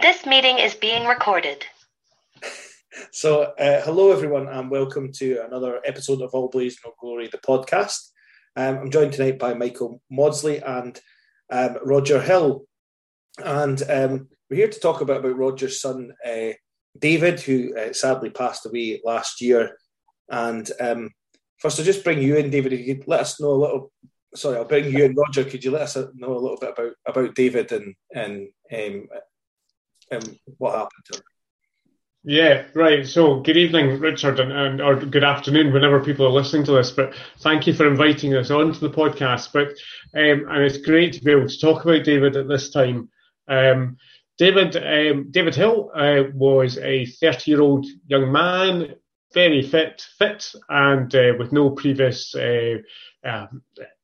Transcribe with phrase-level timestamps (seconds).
[0.00, 1.66] This meeting is being recorded.
[3.10, 7.38] So, uh, hello everyone, and welcome to another episode of All Blaze No Glory, the
[7.38, 8.10] podcast.
[8.54, 11.00] Um, I'm joined tonight by Michael Mawdsley and
[11.50, 12.64] um, Rodger Hill,
[13.44, 16.50] and um, we're here to talk about, about Rodger's son uh,
[16.96, 19.78] David, who uh, sadly passed away last year.
[20.30, 21.10] And um,
[21.58, 22.72] first, I'll just bring you in, David.
[22.72, 23.92] If you could let us know a little.
[24.36, 25.42] Sorry, I'll bring you in, Rodger.
[25.42, 29.08] Could you let us know a little bit about about David and and um,
[30.10, 31.22] and what happened to?
[32.24, 33.06] Yeah, right.
[33.06, 36.90] So, good evening, Richard, and, and, or good afternoon, whenever people are listening to this.
[36.90, 39.52] But thank you for inviting us onto the podcast.
[39.52, 39.68] But
[40.18, 43.08] um, and it's great to be able to talk about David at this time.
[43.48, 43.96] Um,
[44.36, 48.96] David um, David Hill uh, was a 30 year old young man,
[49.32, 52.76] very fit, fit, and uh, with no previous uh,
[53.24, 53.62] um,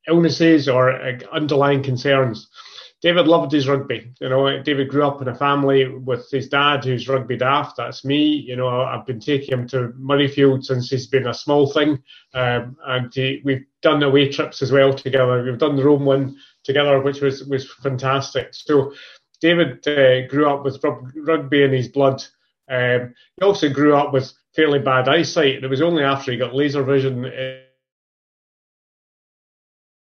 [0.09, 2.49] illnesses or uh, underlying concerns.
[3.05, 4.11] David loved his rugby.
[4.19, 7.77] You know, David grew up in a family with his dad, who's rugby daft.
[7.77, 8.25] That's me.
[8.25, 12.79] You know, I've been taking him to Murrayfield since he's been a small thing, um,
[12.87, 15.45] and he, we've done away trips as well together.
[15.45, 18.55] We've done the Rome one together, which was was fantastic.
[18.55, 18.95] So,
[19.39, 20.83] David uh, grew up with
[21.15, 22.25] rugby in his blood.
[22.71, 26.39] Um, he also grew up with fairly bad eyesight, and it was only after he
[26.39, 27.27] got laser vision.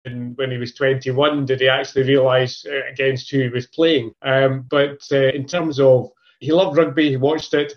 [0.06, 4.12] When he was 21 did he actually realise uh, against who he was playing.
[4.22, 7.72] Um, but uh, in terms of, he loved rugby, he watched it.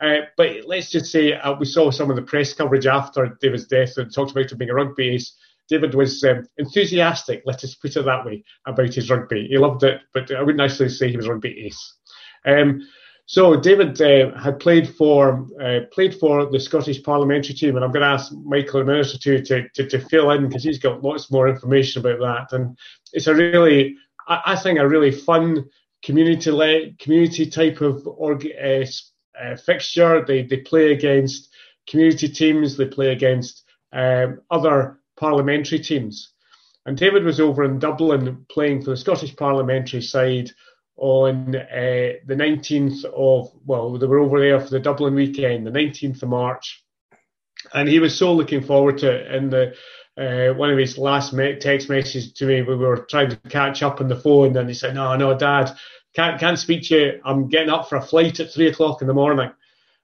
[0.00, 3.66] Uh, but let's just say uh, we saw some of the press coverage after David's
[3.66, 5.36] death and talked about him being a rugby ace.
[5.68, 9.46] David was um, enthusiastic, let us put it that way, about his rugby.
[9.48, 11.94] He loved it, but I wouldn't actually say he was a rugby ace.
[12.44, 12.86] Um,
[13.32, 17.90] so David uh, had played for uh, played for the Scottish parliamentary team, and I'm
[17.90, 20.62] going to ask Michael in a minute or two to, to, to fill in because
[20.62, 22.54] he's got lots more information about that.
[22.54, 22.76] And
[23.14, 23.96] it's a really,
[24.28, 25.64] I, I think, a really fun
[26.04, 28.84] community community type of org, uh,
[29.42, 30.22] uh, fixture.
[30.22, 31.48] They they play against
[31.88, 36.34] community teams, they play against um, other parliamentary teams.
[36.84, 40.50] And David was over in Dublin playing for the Scottish parliamentary side
[40.96, 45.70] on uh, the 19th of, well, they were over there for the Dublin weekend, the
[45.70, 46.84] 19th of March.
[47.72, 49.34] And he was so looking forward to it.
[49.34, 49.74] And the,
[50.16, 54.00] uh, one of his last text messages to me, we were trying to catch up
[54.00, 55.70] on the phone, and he said, "No, no, Dad,
[56.14, 57.20] can't can't speak to you.
[57.24, 59.50] I'm getting up for a flight at three o'clock in the morning."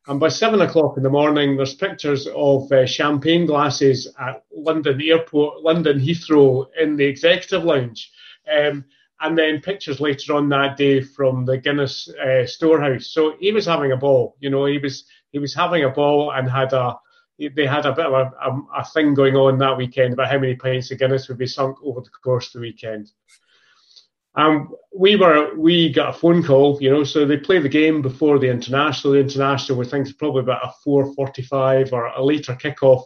[0.06, 4.98] And by seven o'clock in the morning, there's pictures of uh, champagne glasses at London
[5.02, 8.10] Airport, London Heathrow, in the executive lounge.
[8.50, 8.86] Um,
[9.20, 13.08] and then pictures later on that day from the Guinness uh, storehouse.
[13.08, 16.32] So he was having a ball, you know, he was he was having a ball
[16.32, 16.96] and had a
[17.38, 20.38] they had a bit of a, a, a thing going on that weekend about how
[20.38, 23.10] many pints of Guinness would be sunk over the course of the weekend.
[24.34, 28.02] Um, we were we got a phone call, you know, so they play the game
[28.02, 29.14] before the international.
[29.14, 33.04] The international, we think, is probably about a four forty-five or a later kickoff,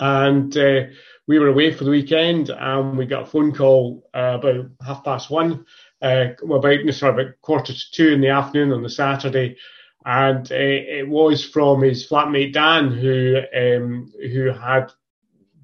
[0.00, 0.82] and uh,
[1.30, 5.04] we were away for the weekend and we got a phone call uh, about half
[5.04, 5.64] past one,
[6.02, 9.56] uh, about, sorry, about quarter to two in the afternoon on the Saturday.
[10.04, 14.90] And uh, it was from his flatmate Dan, who um, who had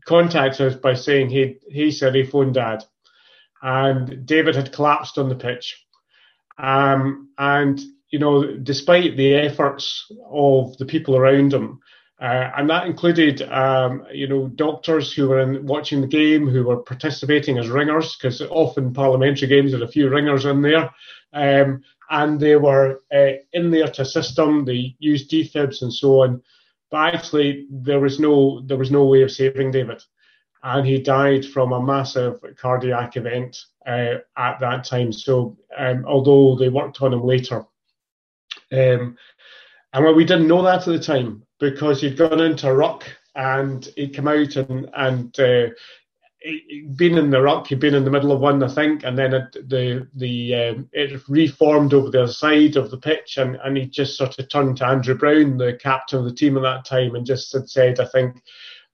[0.04, 2.84] contacted us by saying he he said he phoned Dad,
[3.60, 5.84] and David had collapsed on the pitch,
[6.58, 11.80] um, and you know despite the efforts of the people around him,
[12.18, 16.64] uh, and that included, um, you know, doctors who were in, watching the game, who
[16.64, 20.90] were participating as ringers, because often parliamentary games had a few ringers in there,
[21.34, 24.64] um, and they were uh, in there to assist them.
[24.64, 26.42] They used defibs and so on,
[26.90, 30.02] but actually there was no there was no way of saving David,
[30.62, 35.12] and he died from a massive cardiac event uh, at that time.
[35.12, 37.66] So um, although they worked on him later.
[38.72, 39.18] Um,
[39.92, 43.04] and well, we didn't know that at the time because he'd gone into a ruck
[43.34, 45.68] and he'd come out and and uh,
[46.94, 49.34] been in the rock, He'd been in the middle of one, I think, and then
[49.34, 53.76] it, the the um, it reformed over the other side of the pitch, and and
[53.76, 56.84] he just sort of turned to Andrew Brown, the captain of the team at that
[56.84, 58.42] time, and just had said, I think.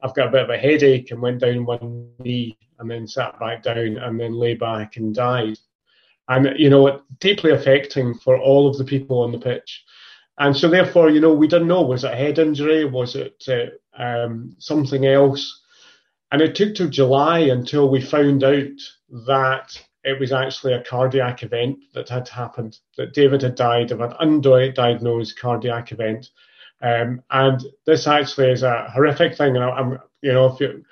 [0.05, 3.39] I've got a bit of a headache and went down one knee and then sat
[3.39, 5.59] back down and then lay back and died.
[6.29, 9.85] And, you know, deeply affecting for all of the people on the pitch.
[10.39, 12.85] And so, therefore, you know, we didn't know was it a head injury?
[12.85, 15.61] Was it uh, um, something else?
[16.31, 18.81] And it took till July until we found out
[19.27, 24.01] that it was actually a cardiac event that had happened, that David had died of
[24.01, 26.31] an undiagnosed cardiac event.
[26.81, 29.57] Um, and this actually is a horrific thing.
[29.57, 30.85] And I'm, you know, if you,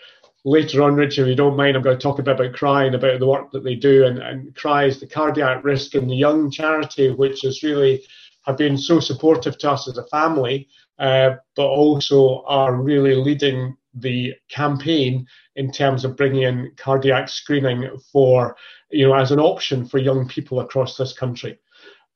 [0.44, 2.84] later on, Richard, if you don't mind, I'm going to talk a bit about CRY
[2.84, 4.04] and about the work that they do.
[4.04, 8.04] And, and CRY is the Cardiac Risk in the Young charity, which is really
[8.42, 13.76] have been so supportive to us as a family, uh, but also are really leading
[13.94, 15.26] the campaign
[15.56, 18.56] in terms of bringing in cardiac screening for,
[18.90, 21.58] you know, as an option for young people across this country.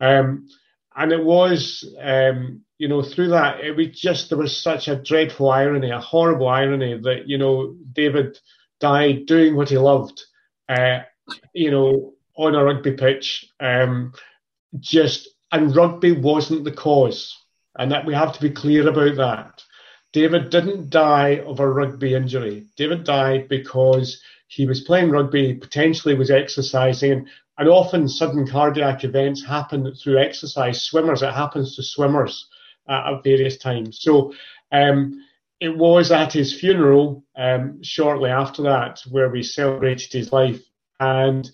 [0.00, 0.46] Um,
[0.96, 5.02] and it was, um, you know, through that, it was just, there was such a
[5.02, 8.38] dreadful irony, a horrible irony that, you know, David
[8.80, 10.22] died doing what he loved,
[10.68, 11.00] uh,
[11.52, 13.46] you know, on a rugby pitch.
[13.58, 14.12] Um,
[14.78, 17.38] just, and rugby wasn't the cause.
[17.78, 19.62] And that we have to be clear about that.
[20.12, 22.66] David didn't die of a rugby injury.
[22.76, 29.44] David died because he was playing rugby, potentially was exercising, and, often sudden cardiac events
[29.44, 30.82] happen through exercise.
[30.82, 32.48] Swimmers, it happens to swimmers
[32.88, 33.98] uh, at various times.
[34.00, 34.34] So
[34.72, 35.24] um,
[35.60, 40.62] it was at his funeral um, shortly after that where we celebrated his life,
[40.98, 41.48] and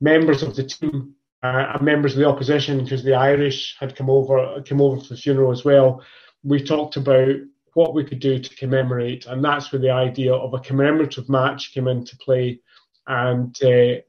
[0.00, 4.60] members of the team uh, members of the opposition, because the Irish had come over,
[4.62, 6.02] came over for the funeral as well.
[6.42, 7.36] We talked about
[7.74, 11.72] what we could do to commemorate, and that's where the idea of a commemorative match
[11.74, 12.60] came into play,
[13.06, 14.00] and uh,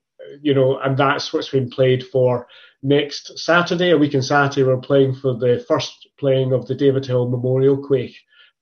[0.42, 2.48] you know, and that's what's been played for
[2.84, 4.64] next Saturday, a week on Saturday.
[4.64, 8.16] We're playing for the first playing of the David Hill Memorial Quaich,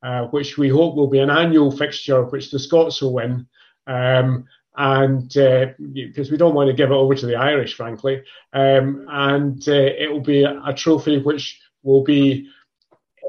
[0.04, 3.48] uh, which we hope will be an annual fixture, which the Scots will win.
[3.88, 4.46] Um,
[4.78, 8.24] and because uh, we don't want to give it over to the Irish, frankly,
[8.54, 12.50] um, and uh, it will be a, trophy which will be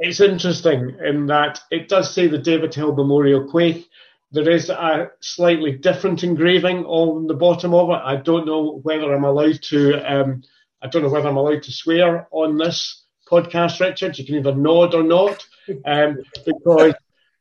[0.00, 3.87] it's interesting in that it does say the David Hill Memorial Quaich.
[4.32, 8.02] There is a slightly different engraving on the bottom of it.
[8.04, 9.94] I don't know whether I'm allowed to.
[10.00, 10.42] Um,
[10.82, 14.19] I don't know whether I'm allowed to swear on this podcast, Richard.
[14.19, 15.46] You can either nod or not,
[15.84, 16.94] um, because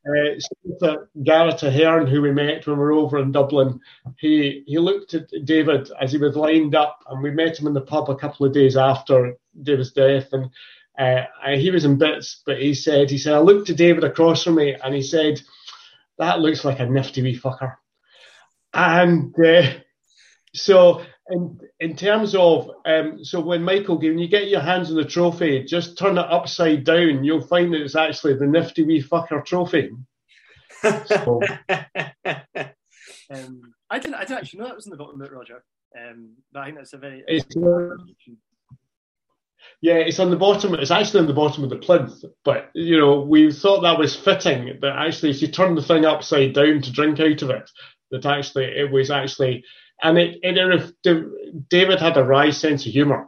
[0.05, 3.79] uh, Gareth Ahern, who we met when we were over in Dublin,
[4.17, 7.73] he he looked at David as he was lined up, and we met him in
[7.73, 10.49] the pub a couple of days after David's death, and
[10.97, 11.25] uh,
[11.55, 14.55] he was in bits, but he said, he said, I looked at David across from
[14.55, 15.41] me and he said,
[16.17, 17.75] that looks like a nifty wee fucker.
[18.73, 19.73] And uh,
[20.55, 24.95] so, in, in terms of, um, so when Michael, when you get your hands on
[24.95, 27.23] the trophy, just turn it upside down.
[27.23, 29.91] You'll find that it's actually the nifty wee fucker trophy.
[30.81, 31.41] So.
[33.33, 35.63] um, I didn't, I didn't actually know that was in the bottom of it, Rodger.
[35.97, 37.23] Um, but I think that's a very.
[37.27, 37.45] It's,
[39.81, 40.73] yeah, it's on the bottom.
[40.75, 42.23] It's actually on the bottom of the plinth.
[42.43, 44.79] But you know, we thought that was fitting.
[44.81, 47.69] That actually, if you turn the thing upside down to drink out of it,
[48.11, 49.63] that actually it was actually,
[50.05, 53.27] and it, it David had a wry sense of humour,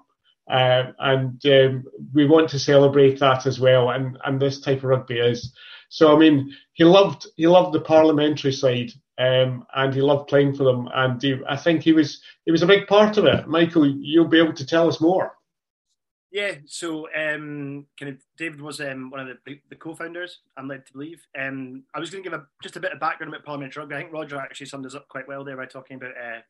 [0.50, 1.83] uh, and um,
[2.13, 3.89] we want to celebrate that as well.
[3.89, 5.53] And and this type of rugby is.
[5.89, 10.56] So I mean, he loved he loved the parliamentary side, um, and he loved playing
[10.56, 10.88] for them.
[10.94, 13.47] And he, I think he was he was a big part of it.
[13.47, 15.33] Michael, you'll be able to tell us more.
[16.30, 20.41] Yeah, so um, kind of David was um, one of the, the co-founders.
[20.57, 21.25] I'm led to believe.
[21.39, 23.95] Um, I was going to give a, just a bit of background about Parliamentary Rugby.
[23.95, 26.41] I think Rodger actually summed us up quite well there by talking about uh,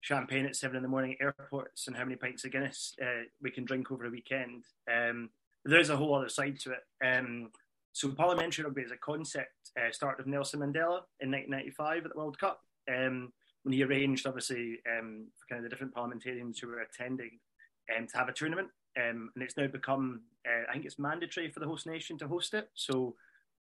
[0.00, 3.24] champagne at seven in the morning at airports and how many pints of Guinness uh,
[3.42, 4.64] we can drink over a weekend.
[4.90, 5.30] Um,
[5.64, 7.06] there's a whole other side to it.
[7.06, 7.50] Um,
[7.92, 12.18] so Parliamentary Rugby as a concept uh, started with Nelson Mandela in 1995 at the
[12.18, 13.32] World Cup um,
[13.62, 17.38] when he arranged, obviously, um, for kind of the different parliamentarians who were attending
[17.96, 21.50] um, to have a tournament um, and it's now become, uh, I think it's mandatory
[21.50, 22.68] for the host nation to host it.
[22.74, 23.14] So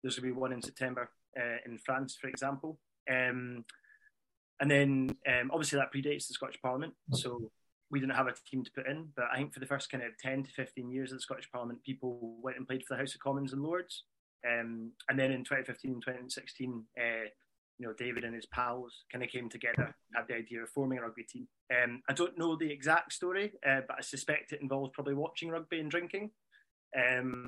[0.02, 2.80] there's going to be one in September uh, in France, for example.
[4.60, 6.94] And then um, obviously that predates the Scottish Parliament.
[7.14, 7.52] So
[7.90, 10.04] we didn't have a team to put in, but I think for the first kind
[10.04, 13.00] of 10 to 15 years of the Scottish Parliament, people went and played for the
[13.00, 14.04] House of Commons and Lords.
[14.46, 17.02] Um, and then in 2015 and 2016, uh,
[17.80, 20.98] you know, David and his pals kind of came together, had the idea of forming
[20.98, 21.48] a rugby team.
[21.72, 25.50] Um, I don't know the exact story, uh, but I suspect it involved probably watching
[25.50, 26.32] rugby and drinking.
[26.98, 27.46] Um,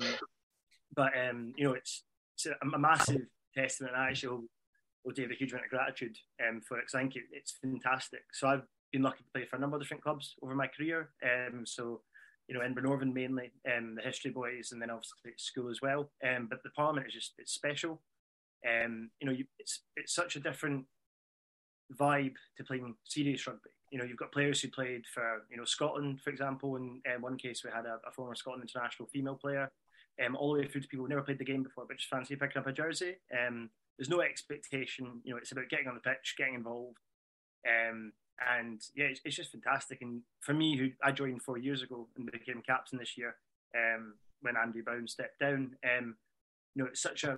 [0.94, 2.04] but um, you know, it's,
[2.36, 3.26] it's a, massive
[3.56, 3.94] testament.
[3.96, 4.46] Actually
[5.06, 6.16] owe David a huge amount of gratitude
[6.46, 8.22] um, for it because I think it, it's fantastic.
[8.32, 11.10] So I've been lucky to play for a number of different clubs over my career.
[11.22, 12.02] Um, so
[12.48, 16.10] you know, in Northern mainly, um, the History Boys, and then obviously school as well.
[16.26, 18.02] Um, but the Parliament is just it's special.
[18.68, 20.84] Um, you know, you, it's it's such a different
[21.96, 23.70] vibe to playing serious rugby.
[23.92, 26.74] You know, you've got players who played for you know Scotland, for example.
[26.74, 29.70] In um, one case, we had a, a, former Scotland international female player,
[30.24, 32.10] um, all the way through to people who never played the game before, but just
[32.10, 33.14] fancy picking up a jersey.
[33.32, 35.20] Um, there's no expectation.
[35.24, 36.96] You know, it's about getting on the pitch, getting involved.
[37.68, 38.12] Um,
[38.58, 40.00] and yeah, it's, it's, just fantastic.
[40.00, 43.36] And for me, who I joined four years ago and became captain this year,
[43.76, 46.16] um, when Andy Brown stepped down, um,
[46.74, 47.36] you know, it's such a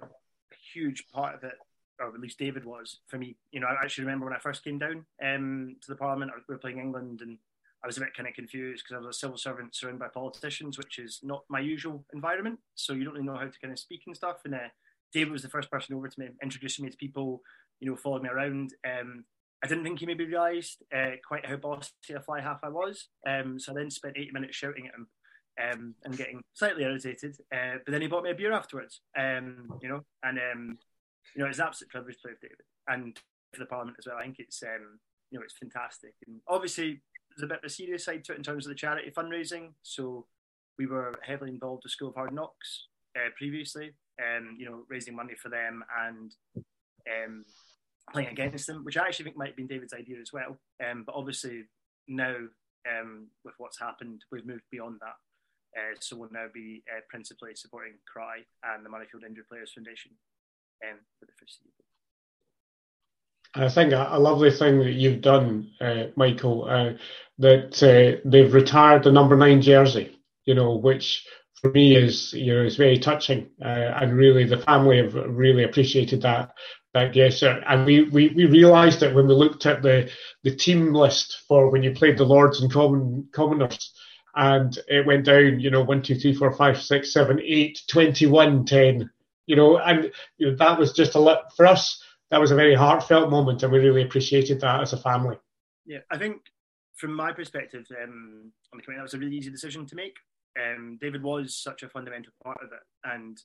[0.73, 1.55] huge part of it,
[1.99, 3.35] or at least David was for me.
[3.51, 6.31] You know, I actually remember when I first came down um, to the Parliament.
[6.49, 7.39] We were playing England, and
[7.83, 10.09] I was a bit kind of confused because I was a civil servant surrounded by
[10.15, 12.61] politicians, which is not my usual environment.
[12.77, 14.43] So you don't really know how to kind of speak and stuff.
[14.45, 14.69] And uh,
[15.13, 17.43] David was the first person over to me, introducing me to people,
[17.81, 18.75] you know, following me around.
[18.87, 19.25] Um,
[19.65, 23.09] I didn't think he maybe realised uh, quite how bossy a fly half I was.
[23.27, 25.07] Um, so I then spent 80 minutes shouting at him
[25.61, 27.37] um, and getting slightly irritated.
[27.55, 30.79] Uh, but then he bought me a beer afterwards, um, you know, and um,
[31.35, 33.19] you know it's an absolute privilege to play with David and
[33.53, 34.17] for the Parliament as well.
[34.17, 34.99] I think it's um,
[35.31, 38.39] you know it's fantastic, and obviously there's a bit of a serious side to it
[38.39, 39.75] in terms of the charity fundraising.
[39.83, 40.27] So
[40.79, 45.15] we were heavily involved with School of Hard Knocks uh, previously, um, you know, raising
[45.17, 47.45] money for them and um,
[48.13, 50.59] playing against them, which I actually think might have been David's idea as well.
[50.85, 51.65] Um, but obviously
[52.09, 52.35] now
[52.89, 55.15] um, with what's happened, we've moved beyond that.
[55.79, 60.11] Uh, so we'll now be uh, principally supporting Cry and the Murrayfield Injured Players Foundation
[60.85, 61.85] um, for the foreseeable.
[63.55, 66.93] I think a, a, lovely thing that you've done, uh, Michael, uh,
[67.39, 70.19] that uh, they've retired the number nine jersey.
[70.45, 71.27] You know, which
[71.63, 73.69] for me is you know is very touching, uh,
[74.01, 76.53] and really the family have really appreciated that
[76.93, 77.63] that gesture.
[77.67, 80.11] And we, we, we realised that when we looked at the
[80.43, 83.93] the team list for when you played the Lords and Common Commoners
[84.35, 88.65] and it went down, you know, one, two, three, four, five, six, seven, eight, 21,
[88.65, 89.11] 10,
[89.47, 92.03] you know, and you know, that was just a lot for us.
[92.31, 95.37] That was a very heartfelt moment, and we really appreciated that as a family.
[95.85, 96.41] Yeah, I think
[96.97, 100.15] from my perspective, um, on the committee, that was a really easy decision to make.
[100.61, 103.41] Um, David was such a fundamental part of it, and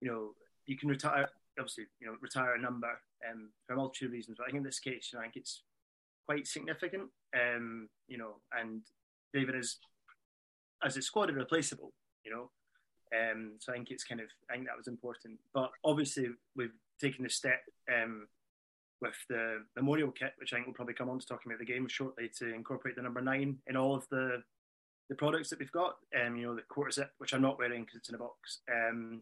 [0.00, 0.30] you know,
[0.66, 1.28] you can retire,
[1.58, 2.90] obviously, you know, retire a number
[3.28, 5.24] um, for a multitude of reasons, but I think in this case, you know, I
[5.26, 5.62] think it's
[6.26, 7.10] quite significant.
[7.34, 8.82] Um, you know, and
[9.32, 9.78] David is
[10.82, 11.92] as a squad irreplaceable,
[12.24, 12.50] you know.
[13.12, 15.38] Um, so I think it's kind of I think that was important.
[15.52, 18.28] But obviously we've taken the step um,
[19.00, 21.72] with the memorial kit, which I think we'll probably come on to talking about the
[21.72, 24.42] game shortly, to incorporate the number nine in all of the
[25.10, 25.96] the products that we've got.
[26.18, 28.60] Um, you know, the quarter zip, which I'm not wearing because it's in a box,
[28.72, 29.20] um,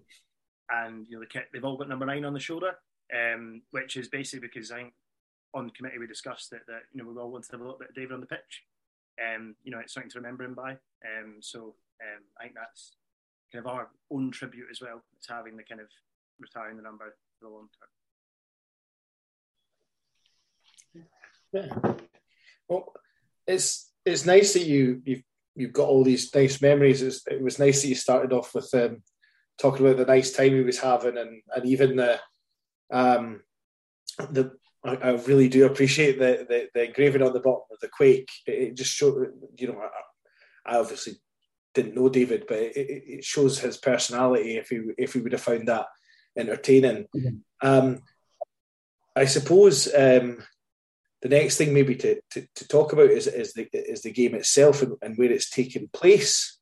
[0.70, 1.48] and you know the kit.
[1.52, 2.76] They've all got number nine on the shoulder,
[3.12, 4.92] um, which is basically because I think
[5.54, 7.78] on committee we discussed it that you know we all wanted to have a little
[7.78, 8.64] bit of David on the pitch,
[9.18, 10.72] um, you know, it's something to remember him by.
[10.72, 12.96] Um, so um, I think that's
[13.52, 15.02] kind of our own tribute as well.
[15.16, 15.88] It's having the kind of
[16.38, 17.88] retiring the number for the long term.
[21.50, 21.92] Yeah.
[22.68, 22.92] Well,
[23.46, 25.22] it's it's nice that you you've
[25.58, 27.02] you've got all these nice memories.
[27.02, 29.02] It's, it was nice that you started off with um,
[29.58, 32.20] talking about the nice time he was having, and and even the
[32.92, 33.42] um,
[34.30, 34.52] the
[34.84, 38.28] I, I really do appreciate the, the, the engraving on the bottom of the Quaich.
[38.46, 39.80] It, it just showed, you know,
[40.66, 41.14] I, I, obviously
[41.74, 44.56] didn't know David, but it, it, shows his personality.
[44.56, 45.86] If he if he would have found that
[46.36, 47.68] entertaining, mm-hmm.
[47.68, 48.02] um,
[49.16, 50.38] I suppose um,
[51.22, 54.34] the next thing maybe to, to, to, talk about is, is the is the game
[54.34, 56.58] itself and, and where it's taken place.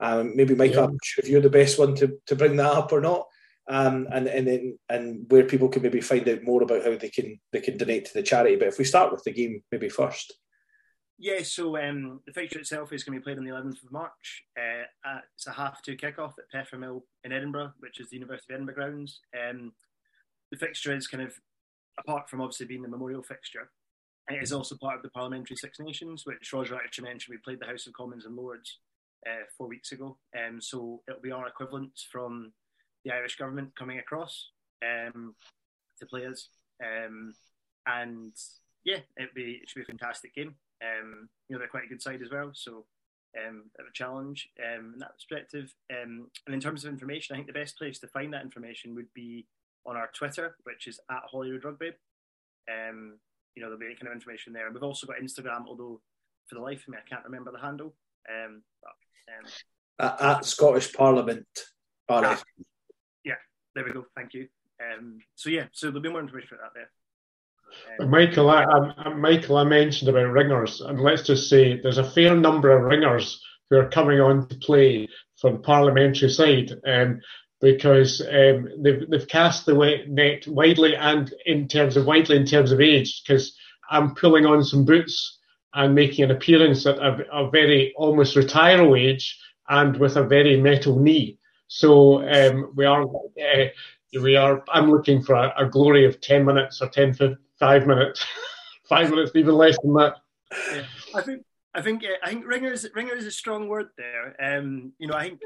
[0.00, 0.84] Um, maybe Mike, yeah.
[0.84, 3.26] I'm sure if you're the best one to, to bring that up or not
[3.70, 7.08] um, and and then and where people can maybe find out more about how they
[7.08, 8.56] can they can donate to the charity.
[8.56, 10.34] But if we start with the game, maybe first.
[11.22, 13.92] Yeah, so um, the fixture itself is going to be played on the 11th of
[13.92, 14.42] March.
[14.58, 18.56] Uh, it's a half two kickoff at Peffermill in Edinburgh, which is the University of
[18.56, 19.20] Edinburgh grounds.
[19.38, 19.72] Um,
[20.50, 21.34] the fixture is kind of,
[21.98, 23.70] apart from obviously being the memorial fixture,
[24.30, 27.34] it is also part of the Parliamentary Six Nations, which Rodger actually mentioned.
[27.34, 28.78] We played the House of Commons and Lords
[29.26, 30.16] uh, four weeks ago.
[30.36, 32.52] Um, so it'll be our equivalent from
[33.04, 34.50] the Irish government coming across
[34.82, 35.34] um,
[35.98, 36.48] to players.
[36.82, 37.34] Um,
[37.86, 38.32] and
[38.84, 40.54] yeah, it'd be it should be a fantastic game.
[40.82, 42.86] Um, you know, they're quite a good side as well, so
[43.36, 45.72] um, a challenge um, in that perspective.
[45.90, 48.94] Um, and in terms of information, I think the best place to find that information
[48.94, 49.46] would be
[49.86, 51.92] on our Twitter, which is at Holyrood Rugby.
[52.68, 53.18] Um,
[53.54, 54.66] you know, there'll be any kind of information there.
[54.66, 56.00] And we've also got Instagram, although
[56.48, 57.94] for the life of me, I can't remember the handle.
[58.28, 58.92] Um, but,
[60.08, 61.46] um, at, at Scottish Parliament.
[63.24, 63.34] Yeah,
[63.74, 64.06] There we go.
[64.16, 64.48] Thank you.
[64.80, 68.06] Um, so yeah, so there'll be more information about that there.
[68.06, 72.10] Um, Michael, I, I, Michael, I mentioned about ringers, and let's just say there's a
[72.10, 75.08] fair number of ringers who are coming on to play
[75.40, 77.20] from the parliamentary side, um,
[77.60, 82.72] because um, they've, they've cast the net widely and in terms of widely in terms
[82.72, 83.22] of age.
[83.22, 83.56] Because
[83.90, 85.38] I'm pulling on some boots
[85.74, 89.38] and making an appearance at a, a very almost retire age
[89.68, 91.38] and with a very metal knee.
[91.68, 93.66] So um, we are uh,
[94.20, 94.64] we are.
[94.68, 98.26] I'm looking for a, a, glory of ten minutes or 10, five minutes,
[98.88, 100.16] five minutes, even less than that.
[100.72, 100.82] Yeah.
[101.14, 104.34] I think I think uh, I think ringer is ringer is a strong word there.
[104.42, 105.40] Um, you know, I think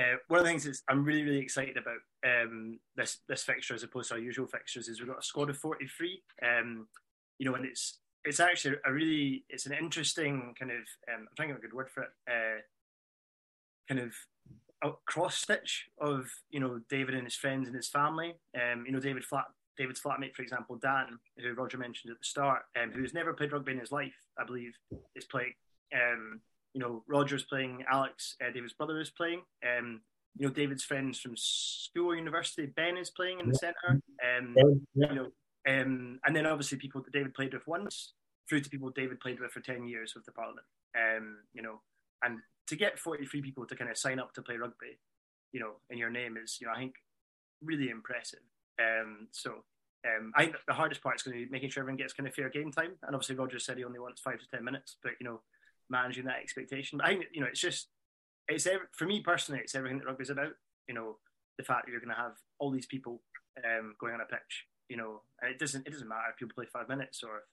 [0.00, 3.74] uh, one of the things that I'm really really excited about um, this this fixture
[3.74, 6.22] as opposed to our usual fixtures is we've got a squad of 43.
[6.42, 6.88] Um,
[7.38, 10.78] you know, and it's it's actually a really it's an interesting kind of
[11.12, 12.10] um, I'm trying to get a good word for it.
[12.28, 12.60] Uh,
[13.88, 14.14] kind of
[14.82, 18.34] a cross stitch of you know David and his friends and his family.
[18.54, 22.24] Um, you know David flat David's flatmate, for example, Dan, who Rodger mentioned at the
[22.24, 24.74] start, um, who's never played rugby in his life, I believe,
[25.14, 25.54] is playing.
[25.94, 26.42] Um,
[26.74, 29.42] you know, Rodger's playing, Alex, uh, David's brother is playing.
[29.66, 30.00] Um,
[30.36, 34.00] you know, David's friends from school or university, Ben is playing in the centre.
[34.38, 34.54] Um,
[34.94, 35.08] yeah.
[35.10, 35.26] You know,
[35.68, 38.12] um, and then obviously people that David played with once,
[38.48, 40.66] through to people David played with for ten years with the Parliament.
[40.96, 41.80] Um, you know,
[42.22, 44.98] and to get forty-three people to kind of sign up to play rugby,
[45.52, 46.94] you know, in your name is, you know, I think
[47.62, 48.40] really impressive.
[48.80, 49.64] Um, so
[50.06, 52.28] um, I think the hardest part is going to be making sure everyone gets kind
[52.28, 52.92] of fair game time.
[53.02, 55.40] And obviously, Rodger said he only wants five to ten minutes, but you know,
[55.90, 56.98] managing that expectation.
[56.98, 57.88] But I think you know, it's just
[58.48, 60.52] it's every, for me personally, it's everything that rugby's about.
[60.88, 61.16] You know,
[61.58, 63.22] the fact that you're going to have all these people
[63.64, 64.66] um, going on a pitch.
[64.88, 67.44] You know, and it doesn't it doesn't matter if people play five minutes or if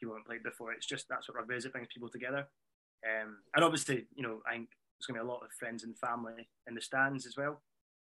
[0.00, 0.72] people haven't played before.
[0.72, 1.64] It's just that's what rugby is.
[1.64, 2.48] It brings people together.
[3.04, 5.84] Um, and obviously, you know, I think there's going to be a lot of friends
[5.84, 7.60] and family in the stands as well.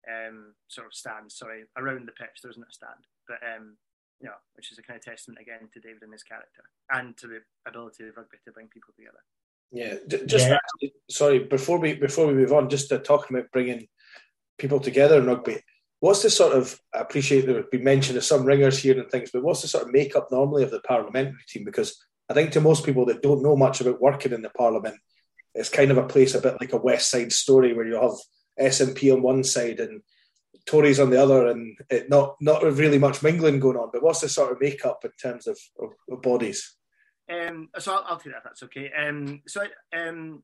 [0.05, 2.41] Um, sort of stands, sorry, around the pitch.
[2.43, 3.77] There isn't a stand, but um,
[4.21, 7.17] you know, which is a kind of testament again to David and his character and
[7.17, 9.25] to the ability of rugby to bring people together.
[9.72, 10.55] Yeah, just yeah.
[10.55, 13.88] Actually, sorry before we before we move on, just to talking about bringing
[14.57, 15.62] people together in rugby.
[16.00, 16.79] What's the sort of?
[16.93, 19.67] I appreciate there would be mention of some ringers here and things, but what's the
[19.67, 21.63] sort of makeup normally of the parliamentary team?
[21.65, 24.98] Because I think to most people that don't know much about working in the parliament,
[25.53, 28.13] it's kind of a place a bit like a West Side story where you have
[28.60, 30.01] SNP on one side and
[30.65, 33.89] Tories on the other, and it not not really much mingling going on.
[33.93, 36.75] But what's the sort of makeup in terms of, of, of bodies?
[37.32, 38.39] Um, so I'll, I'll, take that.
[38.39, 38.91] If that's okay.
[38.98, 40.44] Um, so I, um,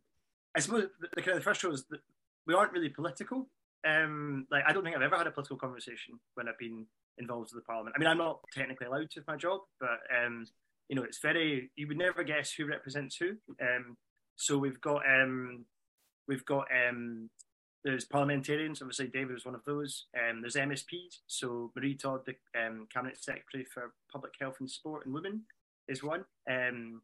[0.56, 2.00] I suppose the, the, kind of the first show is that
[2.48, 3.48] we aren't really political.
[3.88, 6.86] Um, like I don't think I've ever had a political conversation when I've been
[7.18, 7.96] involved with the parliament.
[7.96, 10.46] I mean, I'm not technically allowed to my job, but um,
[10.90, 13.38] you know, it's very you would never guess who represents who.
[13.62, 13.98] Um,
[14.36, 15.04] so we've got
[16.28, 16.68] we've got
[17.84, 18.82] there's parliamentarians.
[18.82, 20.06] Obviously, David was one of those.
[20.14, 21.20] There's MSPs.
[21.28, 22.36] So Maree Todd, the
[22.94, 25.44] cabinet secretary for public health and sport and women,
[25.88, 26.26] is one.
[26.50, 27.02] Um,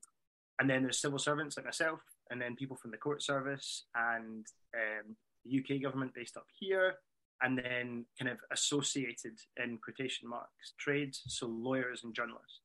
[0.60, 2.00] and then there's civil servants like myself,
[2.32, 6.96] and then people from the court service and um, the UK government based up here,
[7.42, 12.62] and then kind of associated in quotation marks trades, so lawyers and journalists.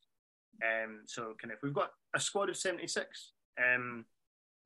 [0.63, 4.05] Um, so kind of we've got a squad of 76 um,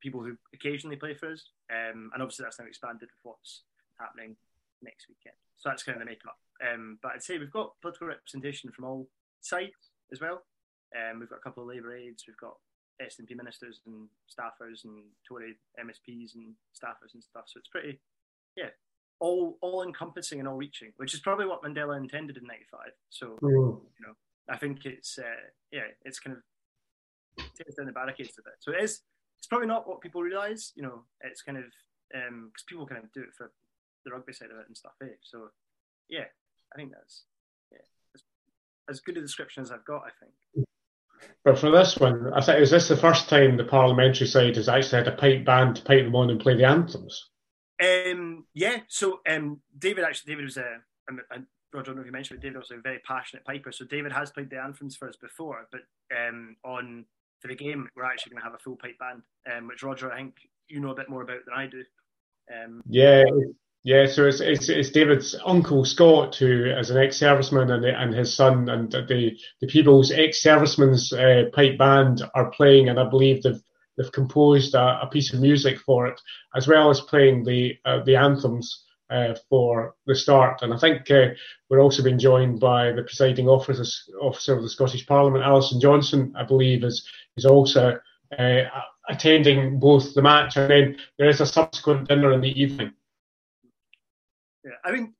[0.01, 3.63] people who occasionally play for us, um, and obviously that's now expanded with what's
[3.99, 4.37] happening
[4.83, 5.37] next weekend.
[5.57, 6.39] So that's kind of the makeup.
[6.63, 9.09] Um, but I'd say we've got political representation from all
[9.41, 10.43] sides as well.
[10.97, 12.57] Um, we've got a couple of Labour aides, we've got
[13.03, 17.45] SNP ministers and staffers and Tory MSPs and staffers and stuff.
[17.47, 18.01] So it's pretty,
[18.57, 18.71] yeah,
[19.21, 22.93] all all encompassing and all reaching, which is probably what Mandela intended in '95.
[23.11, 23.51] So mm.
[23.51, 24.15] you know,
[24.49, 26.43] I think it's uh, yeah, it's kind of
[27.55, 28.55] takes down the barricades a bit.
[28.61, 29.03] So it is.
[29.39, 30.73] It's probably not what people realise.
[30.75, 31.65] You know, it's kind of
[32.11, 33.53] because um, people kind of do it for
[34.05, 34.93] the rugby side of it and stuff.
[35.03, 35.19] Eh?
[35.23, 35.49] So
[36.09, 36.25] yeah,
[36.73, 37.25] I think that's
[37.71, 37.79] yeah,
[38.89, 40.03] as good a description as I've got.
[40.03, 40.66] I think.
[41.45, 44.69] But for this one, I think is this the first time the parliamentary side has
[44.69, 47.31] actually had a pipe band to pipe them on and play the anthems?
[47.83, 48.81] Um, yeah.
[48.89, 52.13] So um, David actually, David was a, a, a Rodger, I don't know if you
[52.13, 53.71] mentioned, but David was a very passionate piper.
[53.71, 55.83] So David has played the anthems for us before, but
[56.17, 57.05] um, on
[57.41, 59.23] for the game, we're actually going to have a full pipe band,
[59.55, 60.37] um, which Rodger, I think
[60.69, 61.85] you know a bit more about than I do.
[62.53, 63.25] Um, yeah,
[63.87, 68.35] yeah, so it's, it's, it's David's uncle Scott, who is an ex-serviceman, and, and his
[68.35, 73.62] son, and the the People's ex-servicemen's uh, pipe band are playing, and I believe they've
[73.96, 76.20] they've composed a, a piece of music for it,
[76.57, 80.62] as well as playing the uh, the anthems uh, for the start.
[80.62, 81.29] And I think uh,
[81.70, 83.85] we're also being joined by the presiding officer,
[84.20, 88.01] officer of the Scottish Parliament, Alison Johnstone, I believe, is is also
[88.37, 88.62] uh,
[89.09, 92.92] attending both the match, and then there is a subsequent dinner in the evening.
[94.67, 95.15] Yeah, I think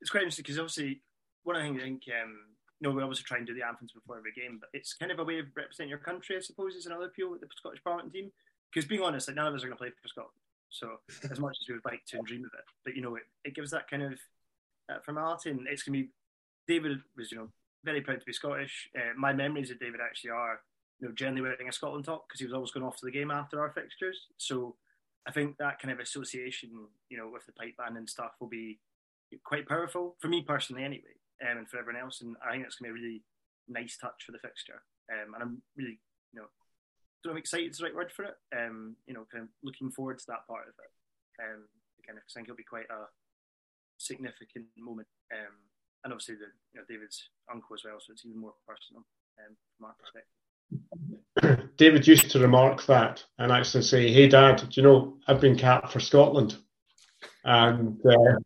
[0.00, 1.02] it's quite interesting because obviously
[1.44, 2.32] one of the things I think um,
[2.80, 5.12] you know we obviously try and do the anthems before every game, but it's kind
[5.12, 7.84] of a way of representing your country, I suppose, is another appeal with the Scottish
[7.84, 8.32] Parliament team.
[8.72, 10.96] Because being honest, like none of us are going to play for Scotland, so
[11.30, 13.22] as much as we would like to and dream of it, but you know it,
[13.44, 14.12] it gives that kind of
[14.90, 16.10] uh, formality, and it's going to be.
[16.66, 17.48] David was you know
[17.84, 18.88] very proud to be Scottish.
[18.96, 20.60] Uh, my memories of David actually are
[21.00, 23.12] you know generally wearing a Scotland top because he was always going off to the
[23.12, 24.26] game after our fixtures.
[24.38, 24.74] So
[25.26, 26.70] I think that kind of association,
[27.08, 28.78] you know, with the pipe band and stuff will be
[29.44, 32.20] quite powerful for me personally, anyway, um, and for everyone else.
[32.20, 33.22] And I think that's going to be a really
[33.68, 34.82] nice touch for the fixture.
[35.12, 36.00] Um, and I'm really,
[36.32, 36.46] you know,
[37.26, 38.36] know if excited is the right word for it.
[38.56, 40.92] Um, you know, kind of looking forward to that part of it.
[41.42, 41.68] Um,
[42.02, 43.06] again, I think it'll be quite a
[43.98, 45.08] significant moment.
[45.32, 45.54] Um,
[46.04, 49.02] and obviously, the, you know, David's uncle as well, so it's even more personal
[49.40, 51.66] um, from our perspective.
[51.76, 55.56] David used to remark that and actually say, "Hey, Dad, do you know I've been
[55.56, 56.56] capped for Scotland?"
[57.44, 58.38] And uh,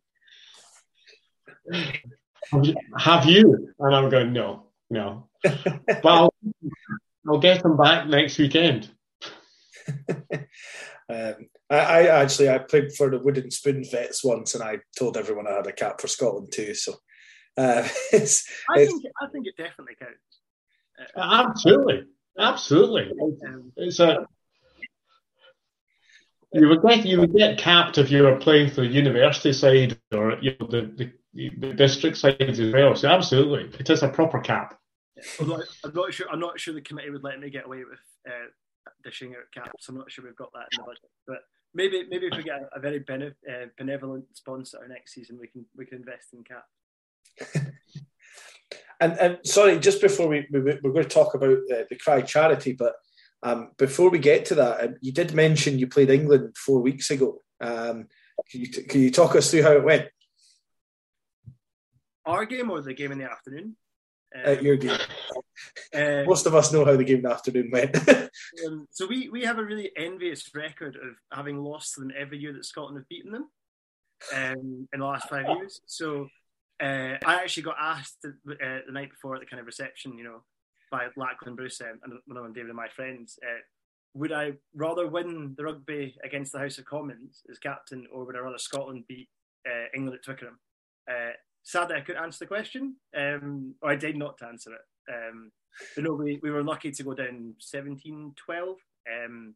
[2.97, 3.73] have you?
[3.79, 5.29] And I'm going, no, no.
[5.43, 6.33] but I'll,
[7.27, 8.89] I'll get them back next weekend.
[10.09, 11.35] um,
[11.69, 15.47] I, I, actually I played for the Wooden Spoon Vets once, and I told everyone
[15.47, 16.73] I had a cap for Scotland too.
[16.73, 16.93] So
[17.57, 20.17] uh, it's, I it's, think I think it definitely counts.
[21.15, 22.03] Uh, absolutely,
[22.37, 23.11] absolutely.
[23.47, 24.25] Um, it's a
[26.53, 29.97] you would get you would get capped if you were playing for the university side
[30.13, 32.95] or you know the, the the district sides as well.
[32.95, 34.77] So absolutely, it is a proper cap.
[35.39, 36.27] I'm not, I'm not sure.
[36.31, 38.47] I'm not sure the committee would let me get away with uh,
[39.03, 39.87] dishing out caps.
[39.87, 41.39] I'm not sure we've got that in the budget, but
[41.73, 45.47] maybe maybe if we get a, a very bene- uh, benevolent sponsor next season, we
[45.47, 47.65] can we can invest in caps.
[48.99, 52.21] and and sorry, just before we, we we're going to talk about uh, the Cry
[52.21, 52.95] charity, but
[53.43, 57.09] um, before we get to that, um, you did mention you played England four weeks
[57.09, 57.41] ago.
[57.59, 58.07] Um,
[58.49, 60.07] can you can you talk us through how it went?
[62.25, 63.75] Our game or the game in the afternoon?
[64.35, 64.97] Uh, your game.
[65.93, 67.95] Uh, Most of us know how the game in the afternoon went.
[68.65, 72.39] um, so we, we have a really envious record of having lost to them every
[72.39, 73.49] year that Scotland have beaten them
[74.33, 75.81] um, in the last five years.
[75.85, 76.29] So
[76.81, 80.23] uh, I actually got asked uh, the night before at the kind of reception, you
[80.23, 80.43] know,
[80.89, 83.59] by Lachlan Bruce um, and one of David and my friends, uh,
[84.13, 88.35] would I rather win the rugby against the House of Commons as captain, or would
[88.35, 89.29] I rather Scotland beat
[89.67, 90.59] uh, England at Twickenham?
[91.63, 95.13] Sadly, I couldn't answer the question, um, or I did not answer it.
[95.13, 95.51] Um,
[95.95, 98.77] but no, we, we were lucky to go down 17 12.
[99.25, 99.55] Um,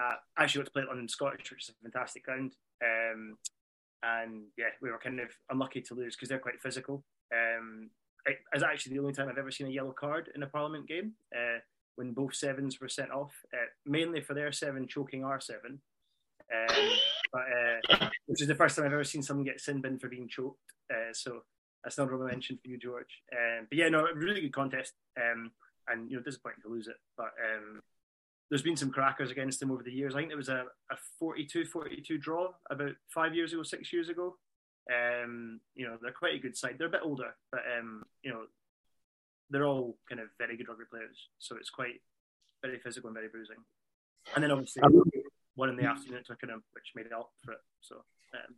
[0.00, 2.54] uh, actually, got to play at London Scottish, which is a fantastic ground.
[2.82, 3.36] Um,
[4.02, 7.04] and yeah, we were kind of unlucky to lose because they're quite physical.
[7.32, 7.90] Um,
[8.26, 10.88] it was actually the only time I've ever seen a yellow card in a Parliament
[10.88, 11.58] game uh,
[11.96, 15.80] when both sevens were sent off, uh, mainly for their seven choking our seven.
[16.52, 16.88] Um,
[17.32, 17.42] but
[18.00, 20.28] uh, which is the first time I've ever seen someone get sin bin for being
[20.28, 20.58] choked.
[20.90, 21.42] Uh, so
[21.82, 23.22] that's not a mention for you, George.
[23.32, 24.92] Um, but yeah, no, really good contest.
[25.16, 25.52] Um,
[25.88, 26.96] and you know, disappointing to lose it.
[27.16, 27.82] But um,
[28.48, 30.14] there's been some crackers against him over the years.
[30.14, 34.36] I think there was a, a 42-42 draw about five years ago, six years ago.
[34.92, 36.76] Um, you know, they're quite a good side.
[36.78, 38.42] They're a bit older, but um, you know,
[39.50, 41.16] they're all kind of very good rugby players.
[41.38, 42.00] So it's quite
[42.62, 43.56] very physical and very bruising.
[44.34, 44.82] And then obviously
[45.54, 47.58] one in the afternoon at Twickenham, which made it up for it.
[47.80, 48.54] So um,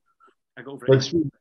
[0.57, 1.33] I got over it.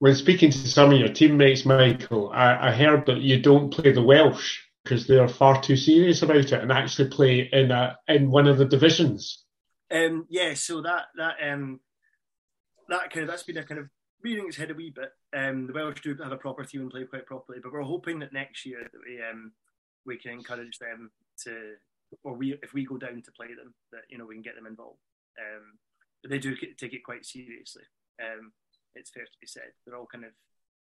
[0.00, 3.90] When speaking to some of your teammates, Michael, I, I heard that you don't play
[3.90, 8.30] the Welsh because they're far too serious about it and actually play in a in
[8.30, 9.44] one of the divisions.
[9.90, 11.80] Um, yeah, so that that um,
[12.88, 13.88] that kind of that's been a kind of
[14.22, 15.10] reading its head a wee bit.
[15.36, 18.20] Um, the Welsh do have a proper team and play quite properly, but we're hoping
[18.20, 19.52] that next year that we um,
[20.06, 21.10] we can encourage them
[21.44, 21.74] to,
[22.24, 24.54] or we if we go down to play them, that you know we can get
[24.54, 25.00] them involved.
[25.38, 25.78] Um,
[26.22, 27.84] but they do take it quite seriously.
[28.20, 28.52] Um,
[28.94, 29.70] it's fair to be said.
[29.84, 30.32] They're all kind of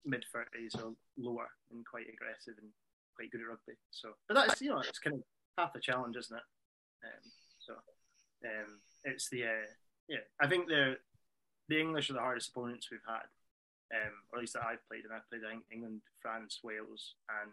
[0.04, 2.70] mid thirties or lower and quite aggressive and
[3.16, 3.74] quite good at rugby.
[3.90, 5.22] So, but that's you know it's kind of
[5.56, 6.46] half the challenge, isn't it?
[7.04, 7.24] Um,
[7.58, 7.72] so,
[8.46, 9.68] um, it's the uh,
[10.08, 10.24] yeah.
[10.40, 10.96] I think the
[11.68, 13.28] the English are the hardest opponents we've had,
[13.92, 15.42] um, or at least that I've played, and I've played
[15.72, 17.52] England, France, Wales, and